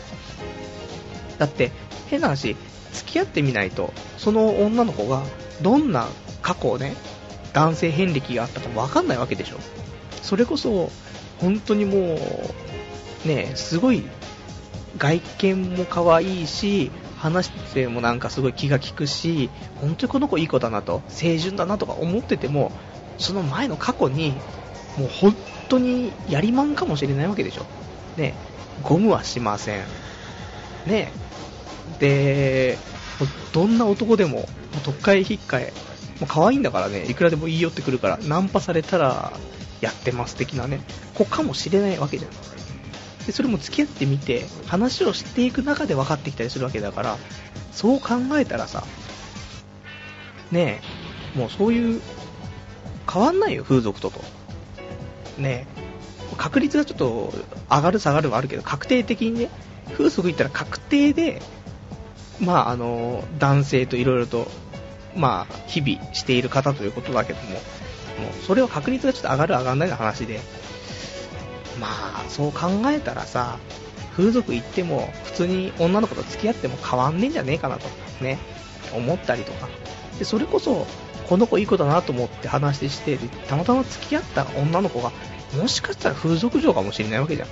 [1.38, 1.70] だって、
[2.08, 2.56] 変な話、
[2.92, 5.22] 付き合ってみないと、その女の子が
[5.62, 6.06] どんな
[6.42, 6.94] 過去をね、
[7.52, 9.56] 男性遍歴があったかもわかんないわけでしょ。
[10.22, 10.90] それこそ、
[11.40, 12.18] 本当にも
[13.24, 14.04] う、ね、すごい
[14.96, 22.72] 外見も可愛いし、話してもなんかすごい気が利くし、本当にこの子いい子だなと、清純だなとか思ってても、
[23.18, 24.34] その前の過去に、
[24.96, 25.36] もう本
[25.68, 27.66] 当にやりまんかもしれないわけでしょ。
[28.16, 28.34] ね、
[28.82, 29.84] ゴムはしません。
[30.86, 31.12] ね、
[32.00, 32.78] で、
[33.52, 34.46] どんな男でも、もう
[34.82, 35.72] 特会引っかえ、
[36.20, 39.32] もう可愛いんだからね、いくらでも言い寄ってくるから、ナンパされたら
[39.80, 40.80] やってます的なね、
[41.14, 42.30] 子かもしれないわけじゃん。
[43.26, 47.18] で、それも付き合ってみて、話をしていく中で分かってきたりするわけだから、
[47.72, 48.84] そう考えたらさ、
[50.50, 50.80] ね
[51.34, 52.00] え、もうそういう、
[53.12, 54.20] 変わんないよ、風俗とと。
[55.36, 55.78] ねえ、
[56.36, 57.32] 確率がちょっと
[57.70, 59.50] 上がる下がるはあるけど、確定的にね、
[59.92, 61.42] 風俗行ったら確定で、
[62.40, 64.48] まああの、男性といろいろと、
[65.16, 70.40] まあ、日々している方ということだけども、もうそれは確率がちょっと上がる上がらないの話で、
[71.80, 73.58] まあ、そう考えたらさ、
[74.16, 77.86] 風俗行っても、普通に女の子と付き合っても変わんねえんじゃねえかなと、
[78.20, 78.38] ね、
[78.92, 79.68] 思ったりとか。
[80.18, 80.86] で、それこそ、
[81.28, 83.18] この子いい子だなと思って話して、
[83.48, 85.12] たまたま付き合った女の子が、
[85.56, 87.48] もしかしたら風俗嬢かもしれないわけじゃん。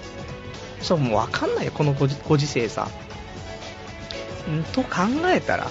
[0.83, 2.89] そう、もうわかんないよ、このご時世さ。
[4.51, 4.89] んと考
[5.27, 5.71] えたら、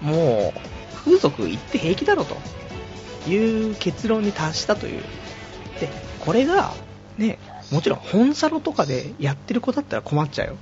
[0.00, 0.60] もう、
[0.94, 2.36] 風俗行って平気だろと
[3.28, 5.02] いう結論に達したという。
[5.80, 5.88] で、
[6.20, 6.72] これが、
[7.18, 7.38] ね、
[7.70, 10.56] もちろん本サロとかでやってる子だったら困っちゃうよ。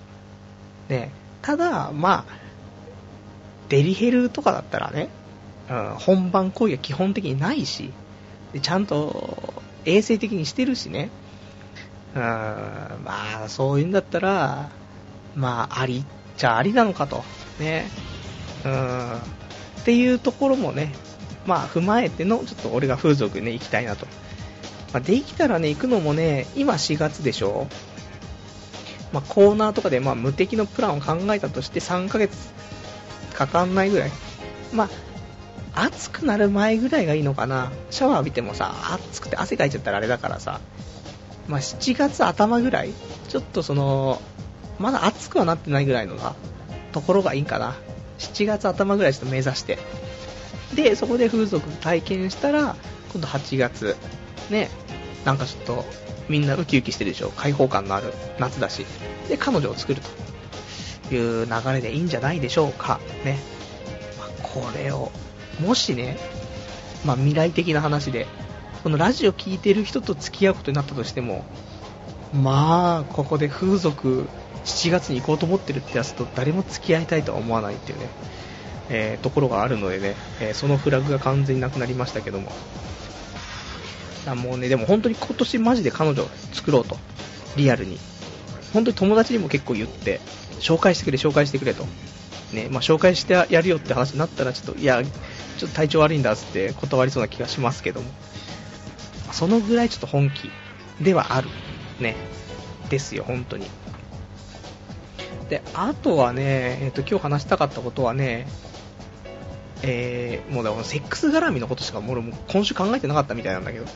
[0.88, 1.10] ね、
[1.42, 2.48] ただ、まあ、
[3.68, 5.08] デリヘルとかだったらね、
[5.70, 7.92] うん、本番行為は基本的にないし、
[8.52, 11.10] でちゃんと衛生的にしてるしね、
[12.14, 14.70] うん、まあ、そういうんだったら、
[15.34, 17.24] まあ、ありっちゃありなのかと、
[17.61, 17.86] ね、
[18.64, 20.95] うん、っていうところもね、
[21.47, 24.07] まあ、踏まえての、ちょっと俺が風俗にね、行きたいなと。
[24.93, 27.66] まあ、できたらね、行くのもね、今4月でしょ
[29.12, 32.53] まあ、コーナーとかで、まあ、無敵のプランを考えたとして3ヶ月
[33.34, 34.11] かかんないぐらい。
[34.72, 34.84] ま
[35.74, 37.72] あ、暑くなる前ぐらいがいいのかな。
[37.91, 38.74] シャワー浴びてもさ、
[39.11, 40.61] 暑くて汗かいちゃったらあれだからさ、
[41.47, 42.93] まあ、7月頭ぐらい、
[43.28, 44.20] ちょっとその、
[44.78, 46.34] まだ暑くはなってないぐらいのな、
[46.92, 47.74] ところがいいかな。
[48.18, 49.78] 7月頭ぐらいちょっと目指して。
[50.74, 52.76] で、そこで風俗体験したら、
[53.12, 53.96] 今度8月、
[54.50, 54.70] ね、
[55.24, 55.84] なんかちょっと、
[56.28, 57.30] みんなウキウキしてるでしょ。
[57.30, 58.84] 開放感のある夏だし。
[59.28, 60.00] で、彼女を作る
[61.08, 63.00] という流れでいいんじゃないでしょうか。
[63.24, 63.38] ね。
[64.18, 65.10] まあ、これを、
[65.60, 66.18] もしね、
[67.04, 68.26] まあ、未来的な話で、
[68.82, 71.44] このラジオ聴いてる人と付き合うことになったとしても、
[72.34, 74.28] まあ、ここで風俗
[74.68, 78.08] 7月に行こうと思ってるってやつと誰も付き合いたいとは思わないっていうね、
[78.90, 82.52] えー、ところがあるのでね、えー、そのフラグが完全になくなりましたけども。
[84.24, 86.96] だもうね、でも本当に今年マジで彼女作ろうと。
[87.56, 87.98] リアルに。
[88.72, 90.20] 本当に友達にも結構言って、
[90.60, 91.86] 紹介してくれ、紹介してくれと。
[92.52, 98.10] ね、まあ、紹介してやるよって話になったら、ちょっと、いや、ちょっと体調悪いんだっつって断りそうな気がしますけども。
[99.32, 100.50] そのぐらいちょっと本気
[101.02, 101.48] ではある。
[102.00, 102.16] ね。
[102.90, 103.66] ですよ、本当に。
[105.49, 108.46] で、あとはね、え、ー、と、今日話したかったことはね、
[109.82, 113.86] えー、もうだセックス絡みのことしかもう今週考えてなかったみたいなんだけど、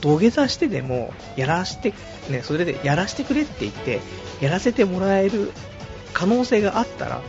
[0.00, 1.94] 土下座してでも、やらして、
[2.28, 4.00] ね、それでやらしてくれって言って、
[4.40, 5.52] やらせてもらえる
[6.12, 7.22] 可能性があったら、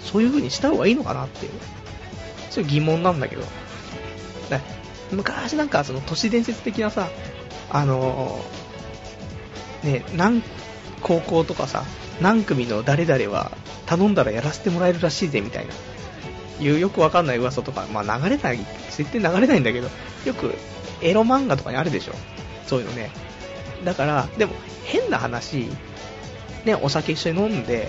[0.00, 1.52] そういう風にした方がいいのかなっていう、
[2.50, 3.42] そういう疑問なんだけど、
[5.10, 7.10] 昔なんかその都市伝説的なさ、
[7.70, 10.42] あのー、ね、何、
[11.02, 11.84] 高校とかさ、
[12.20, 13.50] 何組の誰々は
[13.86, 15.72] 頼んだらやらせてもらえるらしいぜみたいな、
[16.60, 18.58] いうよくわかんない噂とか、まあ流れない、
[18.90, 19.88] 絶対流れないんだけど、
[20.24, 20.54] よく
[21.00, 22.12] エロ漫画とかにあるでしょ。
[22.66, 23.10] そういうのね。
[23.84, 25.68] だから、でも変な話、
[26.64, 27.88] ね、お酒一緒に飲んで、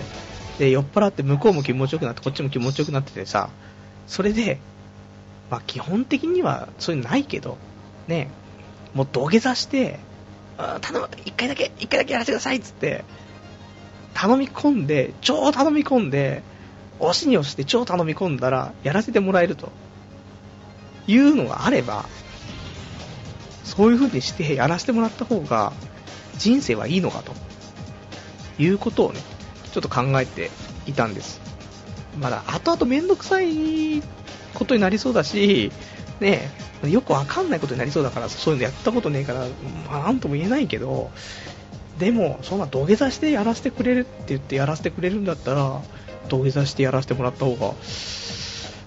[0.58, 3.50] で、酔っ払って向こうも気持ちよくなって、こっちも気持ちよくなっててさ、
[4.06, 4.58] それで、
[5.50, 7.58] まあ基本的にはそういうのないけど、
[8.08, 8.28] ね、
[8.94, 9.98] もう土下座して、
[10.56, 13.04] 頼む、一回だけ、一回だけやらせてくださいっつって、
[14.14, 16.42] 頼み込んで、超頼み込んで、
[17.00, 19.72] 押しに押して超頼み込んだら、やらせてもらえると。
[21.06, 22.06] いうのがあれば、
[23.64, 25.72] そういう風にしてやらせてもらった方が、
[26.38, 27.32] 人生はいいのかと。
[28.56, 29.20] いうことをね、
[29.72, 30.50] ちょっと考えて
[30.86, 31.40] いたんです。
[32.20, 34.00] まだ、後々めんどくさい
[34.54, 35.72] ことになりそうだし、
[36.20, 36.50] ね、
[36.84, 39.46] よくわかんないことになりそうだから、そういうのやったことねえから、
[39.90, 41.10] まあ、なんとも言えないけど、
[41.98, 45.80] でも、そんな土下座してやらせてくれるって言ってやらせてくれるんだったら、
[46.28, 47.74] 土下座してやらせてもらった方が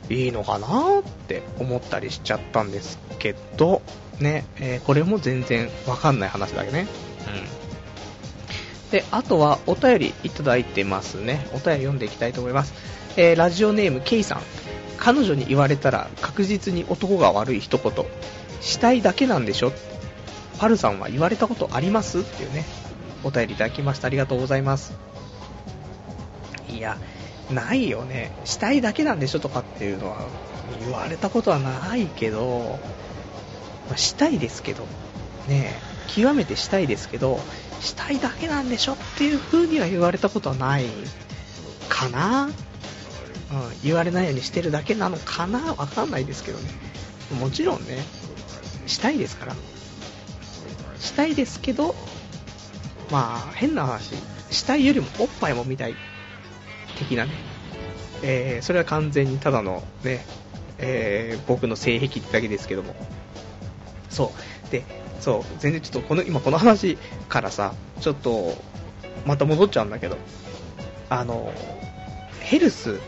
[0.09, 3.82] いいのかなって思ったりしちゃったんですけど、
[4.19, 6.88] ね、えー、これも全然わかんない話だけね。
[7.28, 8.91] うん。
[8.91, 11.47] で、あとはお便りいただいてますね。
[11.51, 12.73] お便り読んでいきたいと思います。
[13.15, 14.41] えー、ラジオネーム K さん。
[14.98, 18.06] 彼女に言われたら確実に男が悪い一言。
[18.62, 19.72] したいだけなんでしょ？
[20.60, 22.20] パルさんは言われたことあります？
[22.20, 22.66] っていうね、
[23.24, 24.08] お便りいただきました。
[24.08, 24.93] ありがとうございます。
[26.70, 26.98] いや、
[27.52, 28.32] ないよね。
[28.43, 29.39] したいだけなんでしょ？
[29.39, 30.26] とかっていうのは
[30.80, 32.80] 言われたことはないけど、
[33.88, 34.86] まあ、したいですけど、
[35.48, 35.74] ね
[36.08, 37.39] 極めてしたいですけど、
[37.80, 38.93] したいだけなんでしょ？
[38.93, 40.86] っていう風には言われたことはない
[41.89, 42.50] かな
[43.52, 45.74] うん、言われないようにしてるだけなのかな？
[45.76, 46.70] わかんないですけどね。
[47.39, 48.04] もちろんね、
[48.88, 49.56] したいですから。
[51.00, 51.95] したいですけど、
[53.12, 54.16] まあ、変な話、
[54.52, 55.95] したいよりもおっぱいも見たい。
[56.98, 57.32] 的なね。
[58.24, 60.26] えー、それは完全にただのね、
[60.80, 62.95] えー、僕の性癖だけですけども。
[64.10, 64.34] そ
[64.68, 64.72] う。
[64.72, 64.84] で、
[65.20, 66.98] そう、全然ちょっとこの、今この話
[67.30, 68.56] からさ、ちょっと、
[69.26, 70.18] また戻っちゃうんだけど、
[71.10, 71.54] あの、
[72.39, 73.00] ヘルス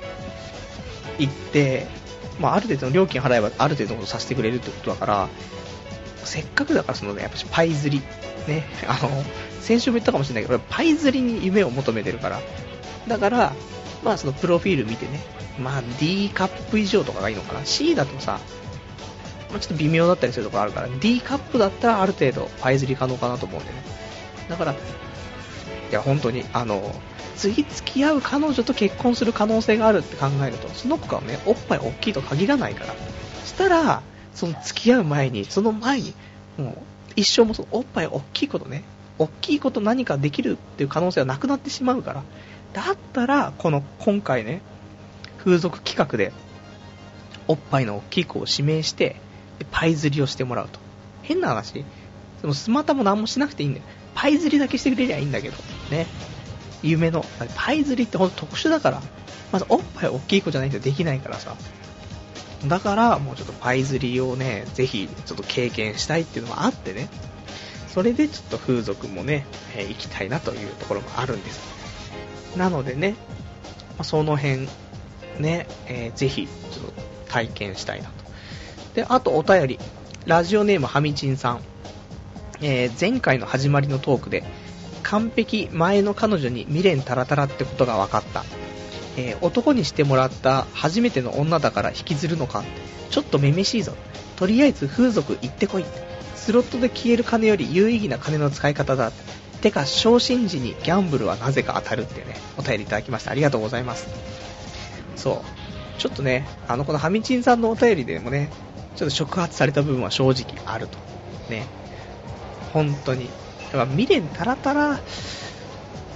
[1.20, 1.88] 行って、
[2.40, 5.30] まあ、ある程度の料金払えばある程度のことさせてくれるってことだから、
[6.24, 8.04] せっかくだからそのね、やっぱパイ釣り、
[8.48, 9.10] ね、あの、
[9.62, 12.40] 先週も言ったかもしれないけど、パイ釣りに夢を求めてるから、
[13.08, 13.54] だから、
[14.04, 15.20] まあそのプロフィール見てね、
[15.60, 17.66] まあ D カップ以上とかがいいのかな。
[17.66, 18.40] C だとさ、
[19.50, 23.82] まあ、ちょっと微妙だったりするところあるから、D カップだったらある程度パイ釣り可能かなと思うんでね。
[24.48, 24.76] だから、い
[25.92, 26.96] や本当に、あの、
[27.40, 32.94] 次付き合う彼女と結婚する可能性があるって考えると、その子がね、おっぱい大きいと限らないから。
[33.46, 34.02] したら、
[34.36, 36.14] その付き合う前に、その前に、
[36.58, 36.78] もう、
[37.16, 38.84] 一生もそのおっぱい大きいことね、
[39.18, 42.24] 大きいこと何かできるっていう可能性はなくなってしまうから、
[42.74, 44.62] だったら、この、今回ね、
[45.38, 46.34] 風俗企画で、
[47.48, 49.16] おっぱいの大きい子を指名して、
[49.72, 50.80] パイ釣りをしてもらうと。
[51.22, 51.86] 変な話、
[52.42, 53.86] そのスマタも何もしなくていいんだよ。
[54.14, 55.56] パイ釣りだけしてくれりゃいいんだけど、
[55.90, 56.06] ね。
[56.84, 57.26] 夢の、
[57.56, 59.02] パイ釣りってほんと特殊だから、
[59.52, 61.56] まずおっぱい大きい子じゃないとできないからさ、
[62.68, 67.08] だから、もうちょっとパイ釣りをね、ぜひちょっと経験したいっていうのがあってね、
[67.88, 71.60] それでちょっと風俗もね、えー行きたいなというところもあるんです。
[72.58, 73.16] なのでね、
[74.04, 74.68] その辺、
[75.40, 76.94] ね、えーぜひちょっと
[77.32, 78.14] 体験したいなと。
[78.94, 79.80] で、あとお便り、
[80.26, 81.62] ラジオネームはみちんさん。
[82.62, 84.44] えー前回の始まりのトークで、
[85.04, 88.44] 完璧前の彼女に未練タラタラってことが分かった。
[89.18, 92.64] えー男にしてもらった初めての女だから引きずるのか
[93.10, 93.94] ちょっとめめしいぞ。
[94.36, 95.86] とりあえず風俗行ってこい。
[96.36, 99.12] スロットで消える金より有意義な金の使い方だ。
[99.62, 103.32] てか、昇進時にギャンブルはなぜか当たるっていうね、お便りいただきました。
[103.32, 104.08] ありがとうございます。
[105.18, 106.00] そう。
[106.00, 108.50] ちょっとね、あの、このハミチンさんのお便りでもね、
[108.96, 110.98] ちょっと触発された部分は正直あると。
[111.50, 111.66] ね。
[112.72, 113.30] 本当に。
[113.72, 115.00] だから未練たらたら、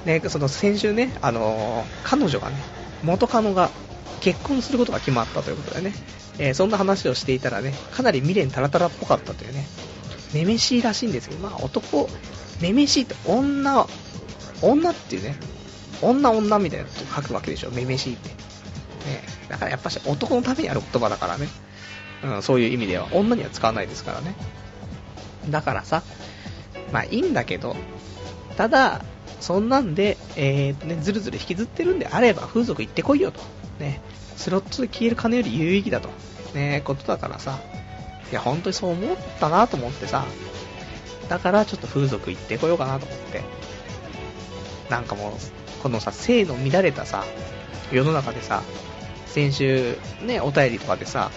[0.05, 2.55] ね、その先週ね、あの彼女がね、
[3.03, 3.69] 元カノが
[4.21, 5.93] 結婚することが決まったということでね、
[6.39, 9.65] えーそんな話をしていたらね、かなり未練たらたらっぽかったというね、
[10.33, 12.09] めめしいらしいんですけど、まあ男、
[12.61, 13.87] めめしいって女、
[14.61, 15.35] 女っていうね、
[16.01, 18.29] 女女みたいなこと書くわけでしょ、めめしいって。
[18.29, 21.47] ね、だからやっぱし男のためにある言葉だからね、
[22.23, 24.35] うん、そういう意味では女には使わないですからね。
[25.49, 26.03] だからさ、
[26.93, 27.75] まあいいんだけど、
[28.55, 29.03] ただ、
[29.41, 33.41] そんなんで、えーとね、ずるずる引きずってるんであれば、風俗行ってこいよと。
[33.79, 33.99] ね、
[34.37, 36.09] スロットで消える金より有意義だと。
[36.53, 37.59] ね、ことだからさ、
[38.31, 40.23] いや、本当にそう思ったなと思ってさ、
[41.27, 43.41] だからちょっと風俗行ってこようかなと思って。
[44.89, 47.25] なんかもう、このさ、性の乱れたさ、
[47.91, 48.61] 世の中でさ、
[49.25, 51.31] 先週、ね、お便りとかでさ、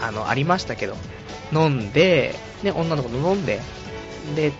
[0.00, 0.96] あの、ありましたけど、
[1.52, 3.60] 飲んで、ね、女の子と飲んで、
[4.34, 4.52] で、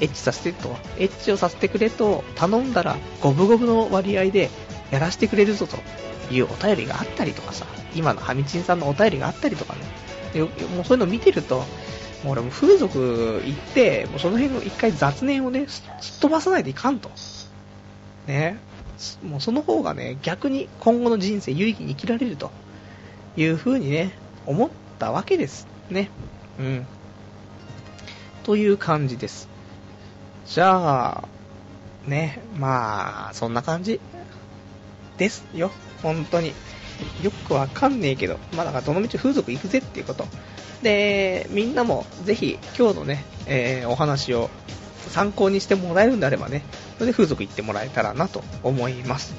[0.00, 4.50] エッチさせてと、エッチをさせてくれと頼んだら、五分五分の割合で
[4.90, 5.76] やらせてくれるぞと
[6.32, 10.40] いうお便りがあったりとかさ、今のハミチンさんのお便りがあったりとかね、
[10.76, 11.64] もうそういうの見てると、
[12.24, 15.84] もう俺も風俗行って、もうその辺の一回雑念をね、す
[16.16, 17.10] っ飛ばさないといかんと。
[18.26, 18.58] ね。
[19.22, 22.50] もうその方がね、逆に今後の人生有意義に生きられると
[23.36, 24.12] いう風にね、
[24.46, 25.68] 思ったわけです。
[25.90, 26.10] ね。
[26.58, 26.86] うん。
[28.48, 29.46] という感じです。
[30.46, 31.28] じゃあ、
[32.06, 34.00] ね、まあ、そんな感じ
[35.18, 35.70] ですよ。
[36.02, 36.54] 本当に。
[37.22, 40.24] よくわかんねえけど、まあだからどの道風俗行くぜっていうこと。
[40.82, 44.48] で、みんなもぜひ今日のね、えーお話を
[45.10, 46.62] 参考にしてもらえるんであればね、
[46.94, 49.34] それで風俗行ってもらえたらなと思います。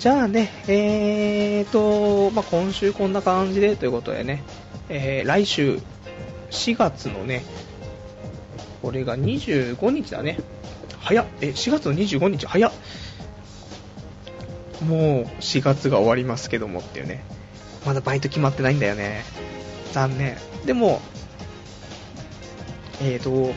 [0.00, 4.42] じゃあね、えーと、まあ、今週こんな感じでということでね、
[4.88, 5.78] えー来週
[6.50, 7.44] 4月のね、
[8.82, 10.38] これが25日だね。
[11.00, 11.26] 早っ。
[11.40, 12.72] え、4月の25日早っ。
[14.82, 17.24] もう4月が終わりますけどもっていうね。
[17.86, 19.24] まだバイト決まってないんだよね。
[19.92, 20.36] 残念。
[20.66, 21.00] でも、
[23.00, 23.52] えーと、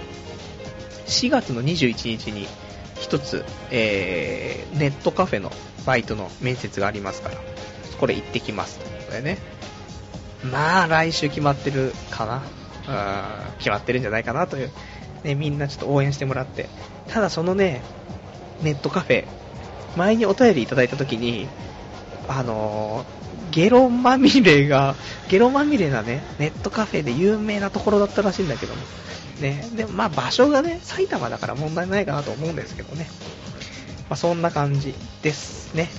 [1.08, 2.48] 4月の21日に
[3.00, 5.52] 一つ、えー、ネットカフェの
[5.86, 7.36] バイトの面接がありますから、
[8.00, 8.80] これ行ってきます。
[8.80, 9.38] これね。
[10.52, 12.44] まあ、来週決まってるかな。
[12.88, 14.72] うん、決まってるんじゃないかなという。
[15.26, 16.70] ね、みんなちょっと応援してもらって。
[17.10, 17.82] ただそのね、
[18.62, 19.26] ネットカフェ、
[19.98, 21.48] 前にお便りいただいたときに、
[22.28, 24.96] あのーゲロまみれが、
[25.30, 28.82] ゲロまみれなね、ネットカフェで有名なところだったらしいんだけども。
[29.40, 33.08] ね、でもまあ場所がね、埼玉だから問題ないかなと思うんですけどね。
[34.10, 35.90] まあそんな感じですね。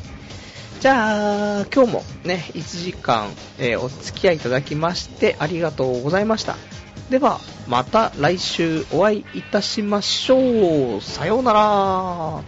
[0.80, 6.56] じゃあ、今日もね、1時間、えーお付き合いいただきましてありがとうございました。
[7.10, 7.38] では、
[7.68, 11.00] また来週お会いいたしましょう。
[11.00, 12.42] さようなら。